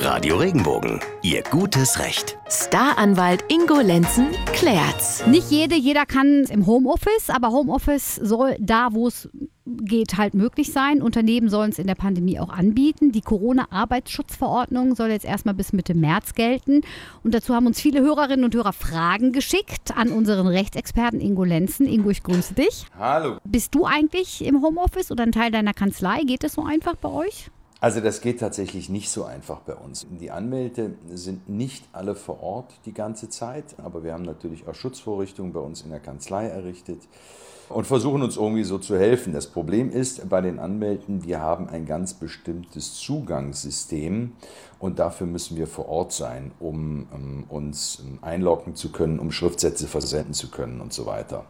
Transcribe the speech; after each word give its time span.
Radio 0.00 0.36
Regenbogen, 0.36 1.00
Ihr 1.22 1.42
gutes 1.42 1.98
Recht. 1.98 2.38
Staranwalt 2.48 3.44
Ingo 3.48 3.80
Lenzen 3.80 4.28
klärt's. 4.52 5.26
Nicht 5.26 5.50
jede, 5.50 5.74
jeder 5.74 6.06
kann 6.06 6.44
im 6.44 6.66
Homeoffice, 6.66 7.30
aber 7.30 7.50
Homeoffice 7.50 8.14
soll 8.14 8.56
da, 8.60 8.90
wo 8.92 9.08
es 9.08 9.28
geht, 9.66 10.16
halt 10.16 10.34
möglich 10.34 10.72
sein. 10.72 11.02
Unternehmen 11.02 11.48
sollen 11.48 11.72
es 11.72 11.80
in 11.80 11.88
der 11.88 11.96
Pandemie 11.96 12.38
auch 12.38 12.48
anbieten. 12.50 13.10
Die 13.10 13.22
Corona-Arbeitsschutzverordnung 13.22 14.94
soll 14.94 15.08
jetzt 15.08 15.24
erstmal 15.24 15.54
bis 15.54 15.72
Mitte 15.72 15.94
März 15.94 16.34
gelten. 16.34 16.82
Und 17.24 17.34
dazu 17.34 17.52
haben 17.52 17.66
uns 17.66 17.80
viele 17.80 18.00
Hörerinnen 18.00 18.44
und 18.44 18.54
Hörer 18.54 18.72
Fragen 18.72 19.32
geschickt 19.32 19.96
an 19.96 20.10
unseren 20.12 20.46
Rechtsexperten 20.46 21.20
Ingo 21.20 21.42
Lenzen. 21.42 21.86
Ingo, 21.86 22.10
ich 22.10 22.22
grüße 22.22 22.54
dich. 22.54 22.86
Hallo. 22.96 23.38
Bist 23.44 23.74
du 23.74 23.84
eigentlich 23.84 24.44
im 24.44 24.62
Homeoffice 24.62 25.10
oder 25.10 25.24
ein 25.24 25.32
Teil 25.32 25.50
deiner 25.50 25.74
Kanzlei? 25.74 26.22
Geht 26.22 26.44
es 26.44 26.52
so 26.52 26.64
einfach 26.64 26.94
bei 26.94 27.08
euch? 27.08 27.50
Also 27.80 28.00
das 28.00 28.20
geht 28.20 28.40
tatsächlich 28.40 28.88
nicht 28.88 29.08
so 29.08 29.24
einfach 29.24 29.60
bei 29.60 29.74
uns. 29.74 30.06
Die 30.10 30.32
Anmeldete 30.32 30.94
sind 31.12 31.48
nicht 31.48 31.84
alle 31.92 32.16
vor 32.16 32.42
Ort 32.42 32.74
die 32.86 32.92
ganze 32.92 33.28
Zeit, 33.28 33.76
aber 33.78 34.02
wir 34.02 34.14
haben 34.14 34.24
natürlich 34.24 34.66
auch 34.66 34.74
Schutzvorrichtungen 34.74 35.52
bei 35.52 35.60
uns 35.60 35.82
in 35.82 35.90
der 35.90 36.00
Kanzlei 36.00 36.46
errichtet 36.48 37.00
und 37.68 37.86
versuchen 37.86 38.22
uns 38.22 38.36
irgendwie 38.36 38.64
so 38.64 38.78
zu 38.78 38.98
helfen. 38.98 39.32
Das 39.32 39.46
Problem 39.46 39.90
ist 39.90 40.28
bei 40.28 40.40
den 40.40 40.58
Anmeldeten, 40.58 41.24
wir 41.24 41.40
haben 41.40 41.68
ein 41.68 41.86
ganz 41.86 42.14
bestimmtes 42.14 42.94
Zugangssystem 42.94 44.32
und 44.80 44.98
dafür 44.98 45.28
müssen 45.28 45.56
wir 45.56 45.68
vor 45.68 45.88
Ort 45.88 46.12
sein, 46.12 46.50
um, 46.58 47.06
um 47.12 47.44
uns 47.48 48.02
einloggen 48.22 48.74
zu 48.74 48.90
können, 48.90 49.20
um 49.20 49.30
Schriftsätze 49.30 49.86
versenden 49.86 50.34
zu 50.34 50.50
können 50.50 50.80
und 50.80 50.92
so 50.92 51.06
weiter. 51.06 51.44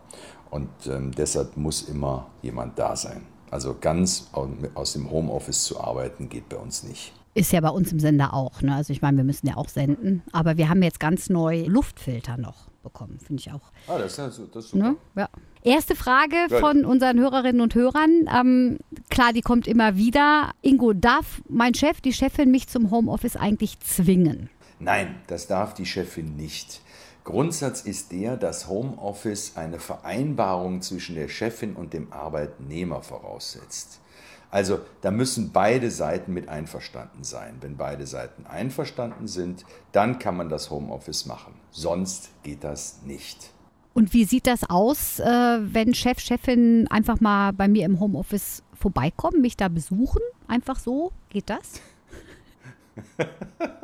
Und 0.50 0.69
ähm, 0.88 1.12
deshalb 1.12 1.56
muss 1.56 1.88
immer 1.88 2.27
jemand 2.42 2.78
da 2.78 2.97
sein. 2.97 3.38
Also 3.51 3.77
ganz 3.80 4.30
aus 4.75 4.93
dem 4.93 5.11
Homeoffice 5.11 5.65
zu 5.65 5.80
arbeiten 5.80 6.29
geht 6.29 6.48
bei 6.48 6.56
uns 6.56 6.83
nicht. 6.83 7.12
Ist 7.34 7.52
ja 7.52 7.61
bei 7.61 7.70
uns 7.70 7.93
im 7.93 8.01
Sender 8.01 8.34
auch. 8.34 8.62
Ne? 8.62 8.75
Also 8.75 8.93
ich 8.93 9.01
meine, 9.01 9.19
wir 9.19 9.25
müssen 9.25 9.47
ja 9.47 9.56
auch 9.56 9.69
senden. 9.69 10.23
Aber 10.33 10.56
wir 10.56 10.69
haben 10.69 10.83
jetzt 10.83 10.98
ganz 10.98 11.29
neu 11.29 11.65
Luftfilter 11.66 12.37
noch 12.37 12.69
bekommen, 12.83 13.19
finde 13.25 13.41
ich 13.41 13.53
auch. 13.53 13.70
Ah, 13.87 13.98
das 13.98 14.19
ist, 14.19 14.41
das 14.53 14.64
ist 14.64 14.70
super. 14.70 14.91
Ne? 14.91 14.97
Ja. 15.14 15.28
Erste 15.62 15.95
Frage 15.95 16.37
Gut. 16.48 16.61
von 16.61 16.84
unseren 16.84 17.19
Hörerinnen 17.19 17.61
und 17.61 17.75
Hörern. 17.75 18.28
Ähm, 18.34 18.78
klar, 19.11 19.33
die 19.33 19.42
kommt 19.42 19.67
immer 19.67 19.97
wieder. 19.97 20.53
Ingo, 20.62 20.92
darf 20.92 21.42
mein 21.48 21.75
Chef, 21.75 22.00
die 22.00 22.12
Chefin 22.12 22.50
mich 22.50 22.69
zum 22.69 22.91
Homeoffice 22.91 23.37
eigentlich 23.37 23.78
zwingen? 23.81 24.50
Nein, 24.81 25.17
das 25.27 25.47
darf 25.47 25.75
die 25.75 25.87
Chefin 25.87 26.37
nicht. 26.37 26.81
Grundsatz 27.29 27.83
ist 27.83 28.11
der, 28.11 28.39
dass 28.39 28.69
Homeoffice 28.69 29.53
eine 29.55 29.79
Vereinbarung 29.79 30.81
zwischen 30.81 31.15
der 31.15 31.29
Chefin 31.29 31.75
und 31.75 31.93
dem 31.93 32.11
Arbeitnehmer 32.11 33.03
voraussetzt. 33.03 34.01
Also 34.51 34.81
da 35.03 35.11
müssen 35.11 35.53
beide 35.53 35.91
Seiten 35.91 36.33
mit 36.33 36.49
einverstanden 36.49 37.25
sein. 37.25 37.59
Wenn 37.61 37.77
beide 37.77 38.06
Seiten 38.06 38.47
einverstanden 38.47 39.27
sind, 39.27 39.67
dann 39.93 40.19
kann 40.19 40.39
man 40.39 40.49
das 40.49 40.71
Homeoffice 40.71 41.27
machen. 41.27 41.53
Sonst 41.71 42.31
geht 42.45 42.65
das 42.65 43.03
nicht. 43.05 43.51
Und 43.93 44.15
wie 44.15 44.25
sieht 44.25 44.47
das 44.47 44.65
aus, 44.65 45.21
äh, 45.21 45.27
wenn 45.27 45.93
Chef, 45.93 46.21
Chefin 46.21 46.89
einfach 46.89 47.21
mal 47.21 47.53
bei 47.53 47.69
mir 47.69 47.84
im 47.84 48.01
Homeoffice 48.01 48.62
vorbeikommen, 48.73 49.43
mich 49.43 49.59
da 49.59 49.69
besuchen? 49.69 50.23
Einfach 50.47 50.79
so? 50.79 51.12
Geht 51.29 51.51
das? 51.51 51.83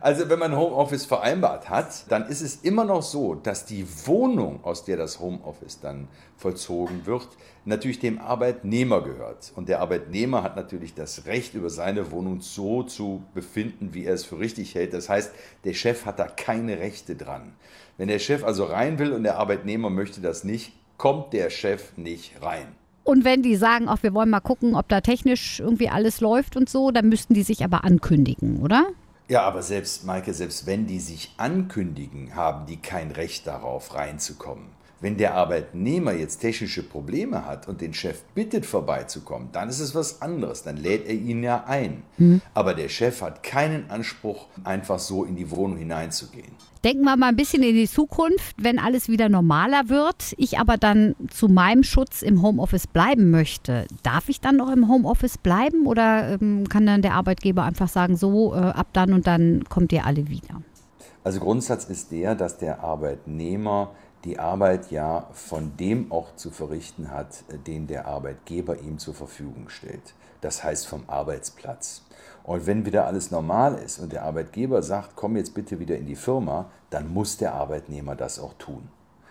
also 0.00 0.28
wenn 0.28 0.38
man 0.38 0.56
Homeoffice 0.56 1.04
vereinbart 1.04 1.68
hat, 1.68 2.10
dann 2.10 2.26
ist 2.26 2.40
es 2.40 2.56
immer 2.56 2.84
noch 2.84 3.02
so, 3.02 3.34
dass 3.34 3.66
die 3.66 3.86
Wohnung, 4.06 4.64
aus 4.64 4.84
der 4.84 4.96
das 4.96 5.20
Homeoffice 5.20 5.80
dann 5.80 6.08
vollzogen 6.36 7.06
wird, 7.06 7.28
natürlich 7.64 7.98
dem 7.98 8.18
Arbeitnehmer 8.18 9.02
gehört. 9.02 9.52
Und 9.54 9.68
der 9.68 9.80
Arbeitnehmer 9.80 10.42
hat 10.42 10.56
natürlich 10.56 10.94
das 10.94 11.26
Recht, 11.26 11.54
über 11.54 11.70
seine 11.70 12.10
Wohnung 12.10 12.40
so 12.40 12.82
zu 12.82 13.22
befinden, 13.34 13.92
wie 13.92 14.04
er 14.04 14.14
es 14.14 14.24
für 14.24 14.38
richtig 14.38 14.74
hält. 14.74 14.94
Das 14.94 15.08
heißt, 15.08 15.32
der 15.64 15.74
Chef 15.74 16.06
hat 16.06 16.18
da 16.18 16.26
keine 16.26 16.78
Rechte 16.78 17.16
dran. 17.16 17.54
Wenn 17.98 18.08
der 18.08 18.18
Chef 18.18 18.44
also 18.44 18.64
rein 18.64 18.98
will 18.98 19.12
und 19.12 19.24
der 19.24 19.38
Arbeitnehmer 19.38 19.90
möchte 19.90 20.20
das 20.20 20.44
nicht, 20.44 20.72
kommt 20.96 21.32
der 21.32 21.50
Chef 21.50 21.96
nicht 21.96 22.42
rein. 22.42 22.79
Und 23.04 23.24
wenn 23.24 23.42
die 23.42 23.56
sagen, 23.56 23.88
auch 23.88 24.02
wir 24.02 24.14
wollen 24.14 24.30
mal 24.30 24.40
gucken, 24.40 24.74
ob 24.74 24.88
da 24.88 25.00
technisch 25.00 25.60
irgendwie 25.60 25.88
alles 25.88 26.20
läuft 26.20 26.56
und 26.56 26.68
so, 26.68 26.90
dann 26.90 27.08
müssten 27.08 27.34
die 27.34 27.42
sich 27.42 27.64
aber 27.64 27.84
ankündigen, 27.84 28.60
oder? 28.60 28.86
Ja, 29.28 29.42
aber 29.42 29.62
selbst, 29.62 30.04
Maike, 30.04 30.34
selbst 30.34 30.66
wenn 30.66 30.86
die 30.86 31.00
sich 31.00 31.32
ankündigen, 31.36 32.34
haben 32.34 32.66
die 32.66 32.76
kein 32.76 33.12
Recht 33.12 33.46
darauf, 33.46 33.94
reinzukommen. 33.94 34.64
Wenn 35.00 35.16
der 35.16 35.34
Arbeitnehmer 35.34 36.12
jetzt 36.12 36.40
technische 36.40 36.82
Probleme 36.82 37.46
hat 37.46 37.68
und 37.68 37.80
den 37.80 37.94
Chef 37.94 38.22
bittet 38.34 38.66
vorbeizukommen, 38.66 39.48
dann 39.52 39.70
ist 39.70 39.80
es 39.80 39.94
was 39.94 40.20
anderes. 40.20 40.62
Dann 40.62 40.76
lädt 40.76 41.06
er 41.06 41.14
ihn 41.14 41.42
ja 41.42 41.64
ein. 41.66 42.02
Mhm. 42.18 42.42
Aber 42.52 42.74
der 42.74 42.90
Chef 42.90 43.22
hat 43.22 43.42
keinen 43.42 43.90
Anspruch, 43.90 44.46
einfach 44.62 44.98
so 44.98 45.24
in 45.24 45.36
die 45.36 45.50
Wohnung 45.50 45.78
hineinzugehen. 45.78 46.52
Denken 46.84 47.04
wir 47.04 47.16
mal 47.16 47.28
ein 47.28 47.36
bisschen 47.36 47.62
in 47.62 47.74
die 47.74 47.88
Zukunft, 47.88 48.56
wenn 48.58 48.78
alles 48.78 49.08
wieder 49.08 49.28
normaler 49.28 49.88
wird, 49.88 50.34
ich 50.36 50.58
aber 50.58 50.76
dann 50.76 51.14
zu 51.30 51.48
meinem 51.48 51.82
Schutz 51.82 52.22
im 52.22 52.42
Homeoffice 52.42 52.86
bleiben 52.86 53.30
möchte. 53.30 53.86
Darf 54.02 54.28
ich 54.28 54.40
dann 54.40 54.56
noch 54.56 54.70
im 54.70 54.88
Homeoffice 54.88 55.38
bleiben 55.38 55.86
oder 55.86 56.38
ähm, 56.40 56.68
kann 56.68 56.86
dann 56.86 57.02
der 57.02 57.14
Arbeitgeber 57.14 57.64
einfach 57.64 57.88
sagen, 57.88 58.16
so 58.16 58.54
äh, 58.54 58.58
ab 58.58 58.88
dann 58.92 59.12
und 59.12 59.26
dann 59.26 59.64
kommt 59.68 59.92
ihr 59.92 60.04
alle 60.04 60.28
wieder? 60.28 60.62
Also 61.22 61.40
Grundsatz 61.40 61.84
ist 61.84 62.12
der, 62.12 62.34
dass 62.34 62.56
der 62.56 62.82
Arbeitnehmer 62.82 63.90
die 64.24 64.38
Arbeit 64.38 64.90
ja 64.90 65.28
von 65.32 65.76
dem 65.76 66.12
auch 66.12 66.34
zu 66.36 66.50
verrichten 66.50 67.10
hat, 67.10 67.44
den 67.66 67.86
der 67.86 68.06
Arbeitgeber 68.06 68.78
ihm 68.78 68.98
zur 68.98 69.14
Verfügung 69.14 69.68
stellt. 69.68 70.14
Das 70.40 70.62
heißt 70.64 70.86
vom 70.86 71.04
Arbeitsplatz. 71.06 72.02
Und 72.42 72.66
wenn 72.66 72.86
wieder 72.86 73.06
alles 73.06 73.30
normal 73.30 73.76
ist 73.76 73.98
und 73.98 74.12
der 74.12 74.24
Arbeitgeber 74.24 74.82
sagt, 74.82 75.10
komm 75.14 75.36
jetzt 75.36 75.54
bitte 75.54 75.78
wieder 75.78 75.96
in 75.96 76.06
die 76.06 76.16
Firma, 76.16 76.70
dann 76.90 77.12
muss 77.12 77.36
der 77.36 77.54
Arbeitnehmer 77.54 78.16
das 78.16 78.38
auch 78.38 78.54
tun. 78.54 78.88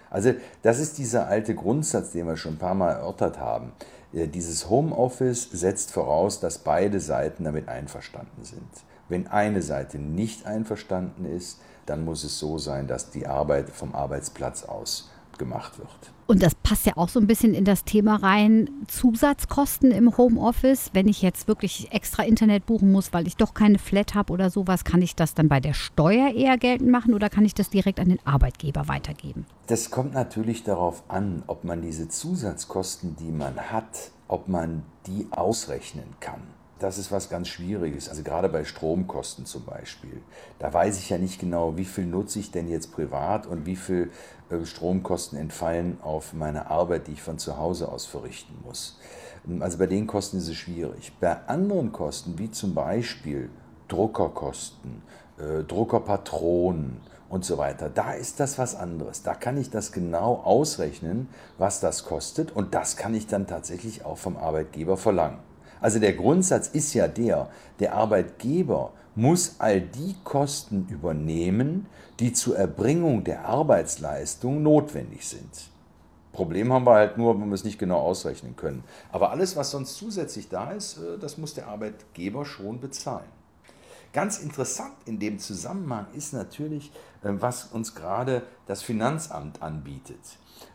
Also 0.10 0.34
das 0.62 0.80
ist 0.80 0.98
dieser 0.98 1.28
alte 1.28 1.56
Grundsatz, 1.56 2.12
den 2.12 2.28
wir 2.28 2.38
schon 2.38 2.54
ein 2.54 2.60
paar 2.60 2.76
Mal 2.76 2.92
erörtert 2.92 3.40
haben. 3.40 3.74
Äh, 4.14 4.28
dieses 4.28 4.70
Homeoffice 4.70 5.50
setzt 5.52 5.92
voraus, 5.92 6.40
dass 6.40 6.60
beide 6.60 7.00
Seiten 7.00 7.44
damit 7.44 7.68
einverstanden 7.68 8.44
sind. 8.44 8.70
Wenn 9.08 9.28
eine 9.28 9.62
Seite 9.62 9.98
nicht 9.98 10.46
einverstanden 10.46 11.26
ist, 11.26 11.60
dann 11.90 12.06
muss 12.06 12.24
es 12.24 12.38
so 12.40 12.58
sein, 12.58 12.88
dass 12.88 13.10
die 13.10 13.28
Arbeit 13.28 13.70
vom 13.70 13.96
Arbeitsplatz 13.96 14.64
aus 14.64 15.10
gemacht 15.38 15.80
wird. 15.80 15.90
Und 16.28 16.44
das 16.44 16.54
passt 16.54 16.86
ja 16.86 16.94
auch 16.96 17.10
so 17.10 17.20
ein 17.20 17.26
bisschen 17.26 17.56
in 17.56 17.66
das 17.66 17.86
Thema 17.86 18.18
rein, 18.18 18.70
Zusatzkosten 18.88 19.90
im 19.90 20.16
Homeoffice. 20.16 20.92
Wenn 20.94 21.08
ich 21.08 21.24
jetzt 21.24 21.48
wirklich 21.48 21.92
extra 21.92 22.22
Internet 22.22 22.68
buchen 22.68 22.92
muss, 22.92 23.14
weil 23.14 23.26
ich 23.26 23.36
doch 23.36 23.56
keine 23.56 23.80
Flat 23.80 24.14
habe 24.14 24.32
oder 24.32 24.52
sowas, 24.52 24.84
kann 24.84 25.02
ich 25.02 25.16
das 25.16 25.34
dann 25.34 25.50
bei 25.50 25.60
der 25.60 25.74
Steuer 25.74 26.32
eher 26.32 26.60
geltend 26.60 26.92
machen 26.92 27.16
oder 27.16 27.32
kann 27.32 27.46
ich 27.46 27.56
das 27.56 27.72
direkt 27.72 28.00
an 28.00 28.10
den 28.10 28.20
Arbeitgeber 28.28 28.88
weitergeben? 28.88 29.48
Das 29.66 29.90
kommt 29.90 30.14
natürlich 30.14 30.64
darauf 30.64 31.02
an, 31.08 31.42
ob 31.48 31.64
man 31.64 31.82
diese 31.82 32.10
Zusatzkosten, 32.10 33.16
die 33.16 33.32
man 33.32 33.72
hat, 33.72 34.12
ob 34.28 34.48
man 34.48 34.84
die 35.08 35.28
ausrechnen 35.32 36.16
kann 36.20 36.42
das 36.80 36.98
ist 36.98 37.12
was 37.12 37.30
ganz 37.30 37.50
Schwieriges. 37.50 38.10
Also 38.10 38.24
gerade 38.24 38.50
bei 38.50 38.64
Stromkosten 38.64 39.46
zum 39.46 39.66
Beispiel. 39.66 40.22
Da 40.60 40.74
weiß 40.74 40.98
ich 40.98 41.10
ja 41.10 41.18
nicht 41.18 41.40
genau, 41.40 41.78
wie 41.78 41.86
viel 41.86 42.06
nutze 42.06 42.40
ich 42.40 42.52
denn 42.52 42.70
jetzt 42.70 42.92
privat 42.94 43.46
und 43.46 43.66
wie 43.66 43.76
viel 43.76 44.12
äh, 44.50 44.66
Stromkosten 44.66 45.38
entfallen 45.38 45.98
auf 46.02 46.34
meine 46.34 46.70
Arbeit, 46.70 47.08
die 47.08 47.14
ich 47.14 47.22
von 47.22 47.38
zu 47.38 47.58
Hause 47.58 47.90
aus 47.90 48.06
verrichten 48.06 48.58
muss. 48.64 48.98
Also 49.60 49.78
bei 49.78 49.88
den 49.88 50.08
Kosten 50.08 50.38
ist 50.38 50.48
es 50.48 50.56
schwierig. 50.56 51.14
Bei 51.20 51.46
anderen 51.48 51.92
Kosten, 51.92 52.38
wie 52.38 52.52
zum 52.52 52.74
Beispiel 52.74 53.50
Druckerkosten, 53.88 55.02
äh, 55.38 55.64
Druckerpatronen 55.64 57.02
und 57.30 57.46
so 57.46 57.58
weiter, 57.58 57.90
da 57.90 58.14
ist 58.14 58.40
das 58.40 58.58
was 58.58 58.76
anderes. 58.76 59.24
Da 59.24 59.36
kann 59.36 59.58
ich 59.58 59.70
das 59.70 59.92
genau 59.92 60.36
ausrechnen, 60.44 61.30
was 61.58 61.80
das 61.80 62.06
kostet 62.06 62.52
und 62.52 62.74
das 62.74 62.98
kann 62.98 63.14
ich 63.14 63.28
dann 63.28 63.48
tatsächlich 63.48 64.06
auch 64.06 64.18
vom 64.18 64.38
Arbeitgeber 64.38 64.98
verlangen. 64.98 65.49
Also 65.82 66.00
der 66.00 66.14
Grundsatz 66.14 66.68
ist 66.68 66.94
ja 66.94 67.08
der, 67.08 67.50
der 67.80 67.94
Arbeitgeber 67.94 68.92
muss 69.16 69.56
all 69.60 69.81
die 69.81 70.16
Kosten 70.24 70.88
übernehmen, 70.90 71.88
die 72.20 72.34
zur 72.34 72.58
Erbringung 72.58 73.24
der 73.24 73.46
Arbeitsleistung 73.46 74.64
notwendig 74.64 75.28
sind. 75.28 75.70
Problem 76.31 76.72
haben 76.72 76.86
wir 76.86 76.94
halt 76.94 77.18
nur, 77.18 77.40
wenn 77.40 77.50
wir 77.50 77.56
es 77.56 77.64
nicht 77.64 77.80
genau 77.80 78.00
ausrechnen 78.00 78.56
können. 78.56 78.84
Aber 79.12 79.31
alles, 79.31 79.56
was 79.56 79.72
sonst 79.72 79.96
zusätzlich 79.96 80.48
da 80.48 80.72
ist, 80.72 80.98
äh, 80.98 81.18
das 81.18 81.38
muss 81.38 81.54
der 81.54 81.68
Arbeitgeber 81.68 82.46
schon 82.46 82.80
bezahlen. 82.80 83.28
Ganz 84.14 84.40
interessant 84.40 84.94
in 85.06 85.20
dem 85.20 85.38
Zusammenhang 85.40 86.08
ist 86.14 86.34
natürlich, 86.34 86.92
äh, 87.24 87.30
was 87.32 87.66
uns 87.66 87.94
gerade 87.96 88.44
das 88.68 88.82
Finanzamt 88.82 89.62
anbietet. 89.62 90.20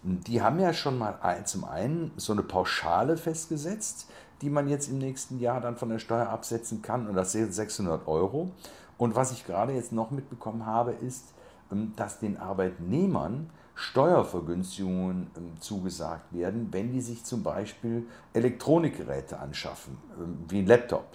Die 0.03 0.41
haben 0.41 0.61
ja 0.61 0.73
schon 0.73 0.99
mal 0.99 1.19
zum 1.45 1.65
einen 1.65 2.13
so 2.17 2.33
eine 2.33 2.43
Pauschale 2.43 3.17
festgesetzt, 3.17 4.07
die 4.43 4.51
man 4.51 4.69
jetzt 4.69 4.89
im 4.89 4.99
nächsten 4.99 5.39
Jahr 5.39 5.61
dann 5.61 5.77
von 5.77 5.89
der 5.89 5.99
Steuer 5.99 6.29
absetzen 6.29 6.83
kann. 6.83 7.07
Und 7.09 7.15
das 7.15 7.33
sind 7.33 7.53
600 7.53 8.07
Euro. 8.09 8.51
Und 8.99 9.17
was 9.17 9.33
ich 9.33 9.47
gerade 9.47 9.73
jetzt 9.73 9.93
noch 9.93 10.11
mitbekommen 10.11 10.67
habe, 10.67 10.93
ist, 10.93 11.35
ähm, 11.71 11.93
dass 11.97 12.21
den 12.21 12.37
Arbeitnehmern 12.37 13.51
Steuervergünstigungen 13.75 15.31
ähm, 15.37 15.61
zugesagt 15.61 16.33
werden, 16.33 16.69
wenn 16.71 16.93
die 16.93 17.01
sich 17.01 17.25
zum 17.25 17.43
Beispiel 17.43 18.07
Elektronikgeräte 18.33 19.39
anschaffen, 19.39 19.99
ähm, 20.19 20.45
wie 20.49 20.61
ein 20.61 20.67
Laptop. 20.67 21.07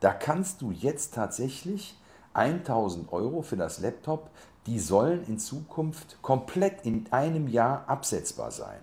Da 0.00 0.12
kannst 0.12 0.60
du 0.60 0.70
jetzt 0.70 1.14
tatsächlich 1.14 1.98
1000 2.34 3.12
Euro 3.12 3.42
für 3.42 3.56
das 3.56 3.80
Laptop, 3.80 4.28
die 4.66 4.78
sollen 4.78 5.24
in 5.26 5.38
Zukunft 5.38 6.18
komplett 6.20 6.84
in 6.84 7.06
einem 7.10 7.48
Jahr 7.48 7.84
absetzbar 7.88 8.50
sein. 8.50 8.80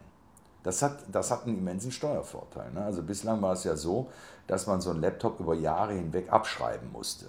Das 0.63 0.81
hat, 0.81 0.99
das 1.11 1.31
hat 1.31 1.45
einen 1.45 1.57
immensen 1.57 1.91
Steuervorteil. 1.91 2.71
Ne? 2.71 2.83
Also 2.83 3.01
bislang 3.01 3.41
war 3.41 3.53
es 3.53 3.63
ja 3.63 3.75
so, 3.75 4.09
dass 4.47 4.67
man 4.67 4.81
so 4.81 4.91
einen 4.91 5.01
Laptop 5.01 5.39
über 5.39 5.55
Jahre 5.55 5.93
hinweg 5.93 6.31
abschreiben 6.31 6.91
musste. 6.91 7.27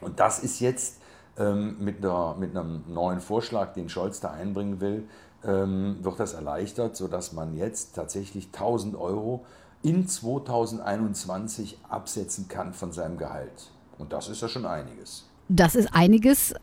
Und 0.00 0.20
das 0.20 0.40
ist 0.40 0.60
jetzt 0.60 0.98
ähm, 1.38 1.76
mit, 1.78 2.04
einer, 2.04 2.34
mit 2.38 2.56
einem 2.56 2.84
neuen 2.88 3.20
Vorschlag, 3.20 3.72
den 3.72 3.88
Scholz 3.88 4.20
da 4.20 4.30
einbringen 4.30 4.80
will, 4.80 5.08
ähm, 5.44 5.98
wird 6.02 6.20
das 6.20 6.34
erleichtert, 6.34 6.96
sodass 6.96 7.32
man 7.32 7.54
jetzt 7.54 7.94
tatsächlich 7.94 8.46
1000 8.46 8.96
Euro 8.96 9.44
in 9.82 10.06
2021 10.06 11.78
absetzen 11.88 12.48
kann 12.48 12.74
von 12.74 12.92
seinem 12.92 13.18
Gehalt. 13.18 13.70
Und 13.98 14.12
das 14.12 14.28
ist 14.28 14.42
ja 14.42 14.48
schon 14.48 14.66
einiges. 14.66 15.28
Das 15.48 15.74
ist 15.74 15.94
einiges, 15.94 16.54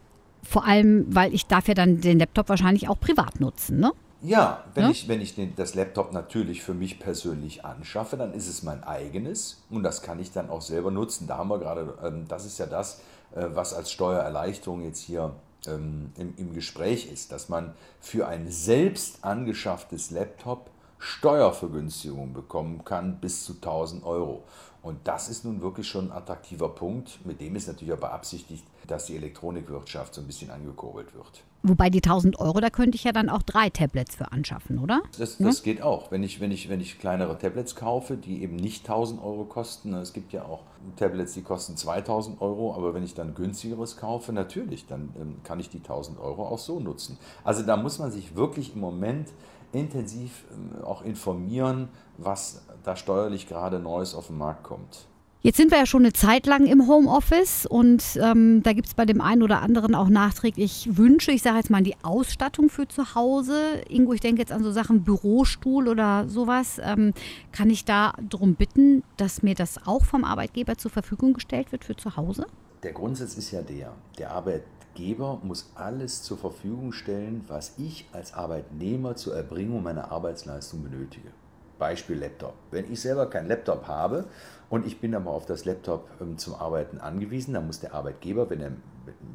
vor 0.43 0.65
allem, 0.65 1.05
weil 1.15 1.33
ich 1.33 1.47
darf 1.47 1.67
ja 1.67 1.73
dann 1.73 2.01
den 2.01 2.19
Laptop 2.19 2.49
wahrscheinlich 2.49 2.89
auch 2.89 2.99
privat 2.99 3.39
nutzen, 3.39 3.79
ne? 3.79 3.91
Ja, 4.23 4.63
wenn 4.73 4.85
ja? 4.85 4.89
ich, 4.89 5.09
wenn 5.09 5.19
ich 5.19 5.35
den, 5.35 5.53
das 5.57 5.75
Laptop 5.75 6.13
natürlich 6.13 6.63
für 6.63 6.73
mich 6.73 6.97
persönlich 6.97 7.65
anschaffe, 7.65 8.15
dann 8.15 8.33
ist 8.33 8.47
es 8.47 8.63
mein 8.63 8.81
eigenes 8.83 9.61
und 9.69 9.83
das 9.83 10.01
kann 10.01 10.17
ich 10.19 10.31
dann 10.31 10.49
auch 10.49 10.61
selber 10.61 10.91
nutzen. 10.91 11.27
Da 11.27 11.37
haben 11.37 11.49
wir 11.49 11.59
gerade, 11.59 11.93
ähm, 12.01 12.25
das 12.29 12.45
ist 12.45 12.57
ja 12.57 12.65
das, 12.65 13.01
äh, 13.35 13.47
was 13.53 13.73
als 13.73 13.91
Steuererleichterung 13.91 14.81
jetzt 14.83 15.01
hier 15.01 15.35
ähm, 15.67 16.13
im, 16.15 16.33
im 16.37 16.53
Gespräch 16.53 17.11
ist, 17.11 17.33
dass 17.33 17.49
man 17.49 17.73
für 17.99 18.25
ein 18.25 18.49
selbst 18.49 19.25
angeschafftes 19.25 20.09
Laptop 20.09 20.69
Steuervergünstigung 20.99 22.31
bekommen 22.31 22.85
kann 22.85 23.19
bis 23.19 23.43
zu 23.43 23.55
1000 23.55 24.05
Euro. 24.05 24.43
Und 24.81 25.05
das 25.05 25.27
ist 25.27 25.43
nun 25.43 25.61
wirklich 25.61 25.87
schon 25.87 26.11
ein 26.11 26.11
attraktiver 26.13 26.69
Punkt. 26.69 27.25
Mit 27.25 27.41
dem 27.41 27.57
ist 27.57 27.67
natürlich 27.67 27.93
auch 27.93 27.99
beabsichtigt, 27.99 28.63
dass 28.87 29.07
die 29.07 29.17
Elektronikwirtschaft 29.17 30.13
so 30.13 30.21
ein 30.21 30.27
bisschen 30.27 30.49
angekurbelt 30.49 31.13
wird. 31.13 31.43
Wobei 31.65 31.89
die 31.89 31.99
1000 32.03 32.39
Euro, 32.39 32.59
da 32.59 32.69
könnte 32.69 32.97
ich 32.97 33.05
ja 33.05 33.13
dann 33.13 33.29
auch 33.29 33.41
drei 33.41 33.69
Tablets 33.69 34.15
für 34.15 34.33
anschaffen, 34.33 34.79
oder? 34.79 35.01
Das, 35.17 35.37
das 35.37 35.59
ja? 35.59 35.63
geht 35.63 35.81
auch. 35.81 36.11
Wenn 36.11 36.21
ich, 36.21 36.41
wenn, 36.41 36.51
ich, 36.51 36.67
wenn 36.67 36.81
ich 36.81 36.99
kleinere 36.99 37.37
Tablets 37.37 37.75
kaufe, 37.75 38.17
die 38.17 38.43
eben 38.43 38.57
nicht 38.57 38.87
1000 38.87 39.23
Euro 39.23 39.45
kosten, 39.45 39.91
ne, 39.91 40.01
es 40.01 40.11
gibt 40.11 40.33
ja 40.33 40.43
auch 40.43 40.63
Tablets, 40.97 41.33
die 41.33 41.41
kosten 41.41 41.77
2000 41.77 42.41
Euro, 42.41 42.75
aber 42.75 42.93
wenn 42.93 43.03
ich 43.03 43.13
dann 43.13 43.33
günstigeres 43.33 43.95
kaufe, 43.95 44.33
natürlich, 44.33 44.87
dann 44.87 45.13
ähm, 45.17 45.37
kann 45.45 45.61
ich 45.61 45.69
die 45.69 45.77
1000 45.77 46.19
Euro 46.19 46.45
auch 46.45 46.59
so 46.59 46.81
nutzen. 46.81 47.17
Also 47.45 47.63
da 47.63 47.77
muss 47.77 47.97
man 47.97 48.11
sich 48.11 48.35
wirklich 48.35 48.75
im 48.75 48.81
Moment 48.81 49.29
intensiv 49.71 50.43
ähm, 50.51 50.83
auch 50.83 51.01
informieren, 51.03 51.87
was 52.17 52.65
da 52.83 52.97
steuerlich 52.97 53.47
gerade 53.47 53.79
Neues 53.79 54.15
auf 54.15 54.27
den 54.27 54.37
Markt 54.37 54.63
kommt. 54.63 55.05
Jetzt 55.45 55.57
sind 55.57 55.71
wir 55.71 55.77
ja 55.77 55.85
schon 55.85 56.03
eine 56.03 56.13
Zeit 56.13 56.45
lang 56.45 56.67
im 56.67 56.87
Homeoffice 56.87 57.65
und 57.65 58.01
ähm, 58.15 58.63
da 58.63 58.71
gibt 58.71 58.87
es 58.87 58.93
bei 58.93 59.05
dem 59.05 59.19
einen 59.19 59.43
oder 59.43 59.61
anderen 59.61 59.93
auch 59.93 60.07
nachträglich 60.07 60.95
Wünsche. 60.95 61.33
Ich 61.33 61.41
sage 61.41 61.57
jetzt 61.57 61.69
mal 61.69 61.83
die 61.83 61.97
Ausstattung 62.01 62.69
für 62.69 62.87
zu 62.87 63.13
Hause. 63.13 63.81
Ingo, 63.89 64.13
ich 64.13 64.21
denke 64.21 64.39
jetzt 64.39 64.53
an 64.53 64.63
so 64.63 64.71
Sachen 64.71 65.03
Bürostuhl 65.03 65.89
oder 65.89 66.29
sowas. 66.29 66.79
Ähm, 66.81 67.13
kann 67.51 67.69
ich 67.69 67.83
da 67.83 68.13
darum 68.29 68.55
bitten, 68.55 69.03
dass 69.17 69.43
mir 69.43 69.53
das 69.53 69.85
auch 69.85 70.05
vom 70.05 70.23
Arbeitgeber 70.23 70.77
zur 70.77 70.91
Verfügung 70.91 71.33
gestellt 71.33 71.73
wird 71.73 71.83
für 71.83 71.97
zu 71.97 72.15
Hause? 72.15 72.47
Der 72.81 72.93
Grundsatz 72.93 73.35
ist 73.35 73.51
ja 73.51 73.61
der, 73.61 73.91
der 74.17 74.31
Arbeitgeber 74.31 75.41
muss 75.43 75.71
alles 75.75 76.23
zur 76.23 76.37
Verfügung 76.37 76.93
stellen, 76.93 77.43
was 77.49 77.73
ich 77.77 78.05
als 78.13 78.33
Arbeitnehmer 78.33 79.17
zur 79.17 79.35
Erbringung 79.35 79.83
meiner 79.83 80.09
Arbeitsleistung 80.09 80.83
benötige. 80.83 81.33
Beispiel 81.83 82.17
Laptop. 82.17 82.53
Wenn 82.71 82.89
ich 82.89 83.01
selber 83.01 83.29
keinen 83.29 83.49
Laptop 83.49 83.89
habe 83.89 84.23
und 84.69 84.87
ich 84.87 85.01
bin 85.01 85.13
aber 85.15 85.31
auf 85.31 85.45
das 85.45 85.65
Laptop 85.65 86.07
ähm, 86.21 86.37
zum 86.37 86.55
Arbeiten 86.55 86.97
angewiesen, 86.99 87.53
dann 87.53 87.67
muss 87.67 87.81
der 87.81 87.93
Arbeitgeber, 87.93 88.49
wenn 88.49 88.61
er 88.61 88.71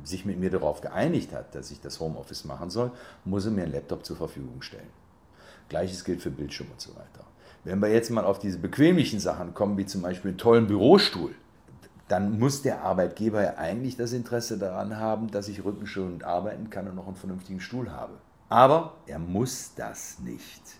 sich 0.03 0.25
mit 0.25 0.41
mir 0.41 0.49
darauf 0.49 0.81
geeinigt 0.81 1.35
hat, 1.35 1.55
dass 1.55 1.71
ich 1.71 1.83
das 1.83 2.00
Homeoffice 2.00 2.47
machen 2.47 2.71
soll, 2.71 2.91
muss 3.27 3.45
er 3.45 3.50
mir 3.50 3.65
einen 3.65 3.75
Laptop 3.75 4.06
zur 4.06 4.17
Verfügung 4.17 4.62
stellen. 4.62 4.89
Gleiches 5.69 6.05
gilt 6.05 6.23
für 6.23 6.31
Bildschirm 6.31 6.69
und 6.73 6.81
so 6.81 6.93
weiter. 6.93 7.27
Wenn 7.65 7.81
wir 7.81 7.93
jetzt 7.93 8.09
mal 8.09 8.25
auf 8.25 8.39
diese 8.39 8.59
bequemlichen 8.59 9.21
Sachen 9.21 9.53
kommen, 9.53 9.77
wie 9.77 9.85
zum 9.85 10.00
Beispiel 10.00 10.31
einen 10.31 10.39
tollen 10.39 10.69
Bürostuhl, 10.69 11.35
dann 12.09 12.39
muss 12.39 12.62
der 12.62 12.81
Arbeitgeber 12.81 13.43
ja 13.43 13.59
eigentlich 13.59 13.99
das 13.99 14.15
Interesse 14.15 14.56
daran 14.56 14.97
haben, 14.97 15.31
dass 15.31 15.49
ich 15.49 15.67
rückenschonend 15.67 16.25
arbeiten 16.25 16.71
kann 16.71 16.89
und 16.89 16.95
noch 16.95 17.09
einen 17.09 17.17
vernünftigen 17.17 17.61
Stuhl 17.61 17.91
habe. 17.91 18.15
Aber 18.49 18.95
er 19.05 19.19
muss 19.19 19.75
das 19.75 20.19
nicht. 20.21 20.78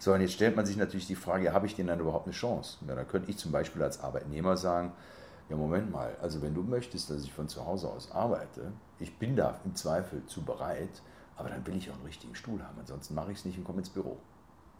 So, 0.00 0.14
und 0.14 0.22
jetzt 0.22 0.32
stellt 0.32 0.56
man 0.56 0.64
sich 0.64 0.78
natürlich 0.78 1.06
die 1.06 1.14
Frage, 1.14 1.52
habe 1.52 1.66
ich 1.66 1.76
denn 1.76 1.86
dann 1.86 2.00
überhaupt 2.00 2.24
eine 2.24 2.34
Chance? 2.34 2.78
Ja, 2.88 2.94
da 2.94 3.04
könnte 3.04 3.30
ich 3.30 3.36
zum 3.36 3.52
Beispiel 3.52 3.82
als 3.82 4.00
Arbeitnehmer 4.00 4.56
sagen, 4.56 4.92
ja, 5.50 5.56
Moment 5.56 5.92
mal, 5.92 6.16
also 6.22 6.40
wenn 6.40 6.54
du 6.54 6.62
möchtest, 6.62 7.10
dass 7.10 7.22
ich 7.22 7.30
von 7.30 7.48
zu 7.48 7.66
Hause 7.66 7.90
aus 7.90 8.10
arbeite, 8.10 8.72
ich 8.98 9.18
bin 9.18 9.36
da 9.36 9.60
im 9.66 9.74
Zweifel 9.74 10.24
zu 10.24 10.40
bereit, 10.40 11.02
aber 11.36 11.50
dann 11.50 11.66
will 11.66 11.76
ich 11.76 11.90
auch 11.90 11.96
einen 11.96 12.06
richtigen 12.06 12.34
Stuhl 12.34 12.62
haben, 12.62 12.78
ansonsten 12.80 13.14
mache 13.14 13.30
ich 13.30 13.38
es 13.40 13.44
nicht 13.44 13.58
und 13.58 13.64
komme 13.64 13.80
ins 13.80 13.90
Büro. 13.90 14.16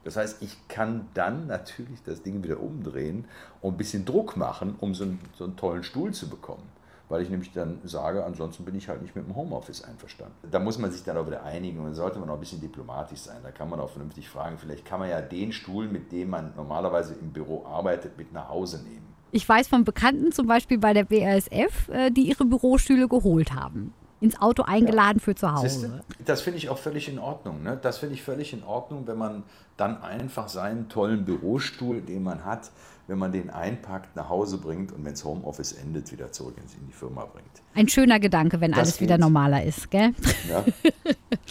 Das 0.05 0.17
heißt, 0.17 0.41
ich 0.41 0.57
kann 0.69 1.07
dann 1.13 1.47
natürlich 1.49 2.03
das 2.03 2.23
Ding 2.23 2.43
wieder 2.43 2.59
umdrehen 2.59 3.27
und 3.61 3.75
ein 3.75 3.77
bisschen 3.77 4.07
Druck 4.07 4.39
machen, 4.39 4.77
um 4.81 4.95
so 4.95 5.05
einen, 5.05 5.21
so 5.37 5.45
einen 5.45 5.57
tollen 5.59 5.83
Stuhl 5.83 6.15
zu 6.15 6.31
bekommen 6.31 6.67
weil 7.11 7.23
ich 7.23 7.29
nämlich 7.29 7.53
dann 7.53 7.81
sage, 7.85 8.25
ansonsten 8.25 8.65
bin 8.65 8.75
ich 8.77 8.89
halt 8.89 9.03
nicht 9.03 9.15
mit 9.15 9.27
dem 9.27 9.35
Homeoffice 9.35 9.83
einverstanden. 9.83 10.35
Da 10.51 10.59
muss 10.59 10.79
man 10.79 10.91
sich 10.91 11.03
dann 11.03 11.17
auch 11.17 11.27
wieder 11.27 11.43
einigen 11.43 11.79
und 11.81 11.87
dann 11.87 11.95
sollte 11.95 12.19
man 12.19 12.31
auch 12.31 12.35
ein 12.35 12.41
bisschen 12.41 12.61
diplomatisch 12.61 13.19
sein. 13.19 13.39
Da 13.43 13.51
kann 13.51 13.69
man 13.69 13.81
auch 13.81 13.91
vernünftig 13.91 14.29
fragen, 14.29 14.57
vielleicht 14.59 14.85
kann 14.85 15.01
man 15.01 15.11
ja 15.11 15.21
den 15.21 15.53
Stuhl, 15.53 15.89
mit 15.89 16.13
dem 16.13 16.31
man 16.31 16.53
normalerweise 16.57 17.15
im 17.15 17.33
Büro 17.33 17.67
arbeitet, 17.67 18.17
mit 18.17 18.33
nach 18.33 18.49
Hause 18.49 18.83
nehmen. 18.83 19.11
Ich 19.33 19.49
weiß 19.49 19.69
von 19.69 19.85
Bekannten, 19.85 20.33
zum 20.33 20.47
Beispiel 20.47 20.79
bei 20.79 20.93
der 20.93 21.05
BASF, 21.05 21.89
äh, 21.89 22.11
die 22.11 22.29
ihre 22.29 22.45
Bürostühle 22.45 23.09
geholt 23.09 23.53
haben 23.55 23.93
ins 24.21 24.41
Auto 24.41 24.63
eingeladen 24.63 25.19
ja. 25.19 25.25
für 25.25 25.35
zu 25.35 25.53
Hause. 25.53 25.69
Siehste? 25.69 26.05
Das 26.25 26.43
finde 26.43 26.59
ich 26.59 26.69
auch 26.69 26.79
völlig 26.79 27.09
in 27.09 27.19
Ordnung. 27.19 27.63
Ne? 27.63 27.79
Das 27.81 27.99
finde 27.99 28.15
ich 28.15 28.23
völlig 28.23 28.53
in 28.53 28.63
Ordnung, 28.63 29.07
wenn 29.07 29.19
man 29.19 29.45
dann 29.77 30.03
einfach 30.03 30.49
seinen 30.49 30.89
tollen 30.89 31.25
Bürostuhl, 31.25 32.03
den 32.03 32.23
man 32.23 32.45
hat, 32.45 32.71
wenn 33.11 33.19
man 33.19 33.33
den 33.33 33.51
einpackt, 33.51 34.15
nach 34.15 34.29
Hause 34.29 34.57
bringt 34.57 34.93
und 34.93 35.05
wenn 35.05 35.15
es 35.15 35.25
Homeoffice 35.25 35.73
endet, 35.73 36.13
wieder 36.13 36.31
zurück 36.31 36.55
in 36.57 36.87
die 36.87 36.93
Firma 36.93 37.25
bringt. 37.25 37.51
Ein 37.75 37.89
schöner 37.89 38.21
Gedanke, 38.21 38.61
wenn 38.61 38.71
das 38.71 38.79
alles 38.79 38.93
geht. 38.99 39.09
wieder 39.09 39.19
normaler 39.19 39.65
ist, 39.65 39.91
gell? 39.91 40.15
Ja. 40.49 40.65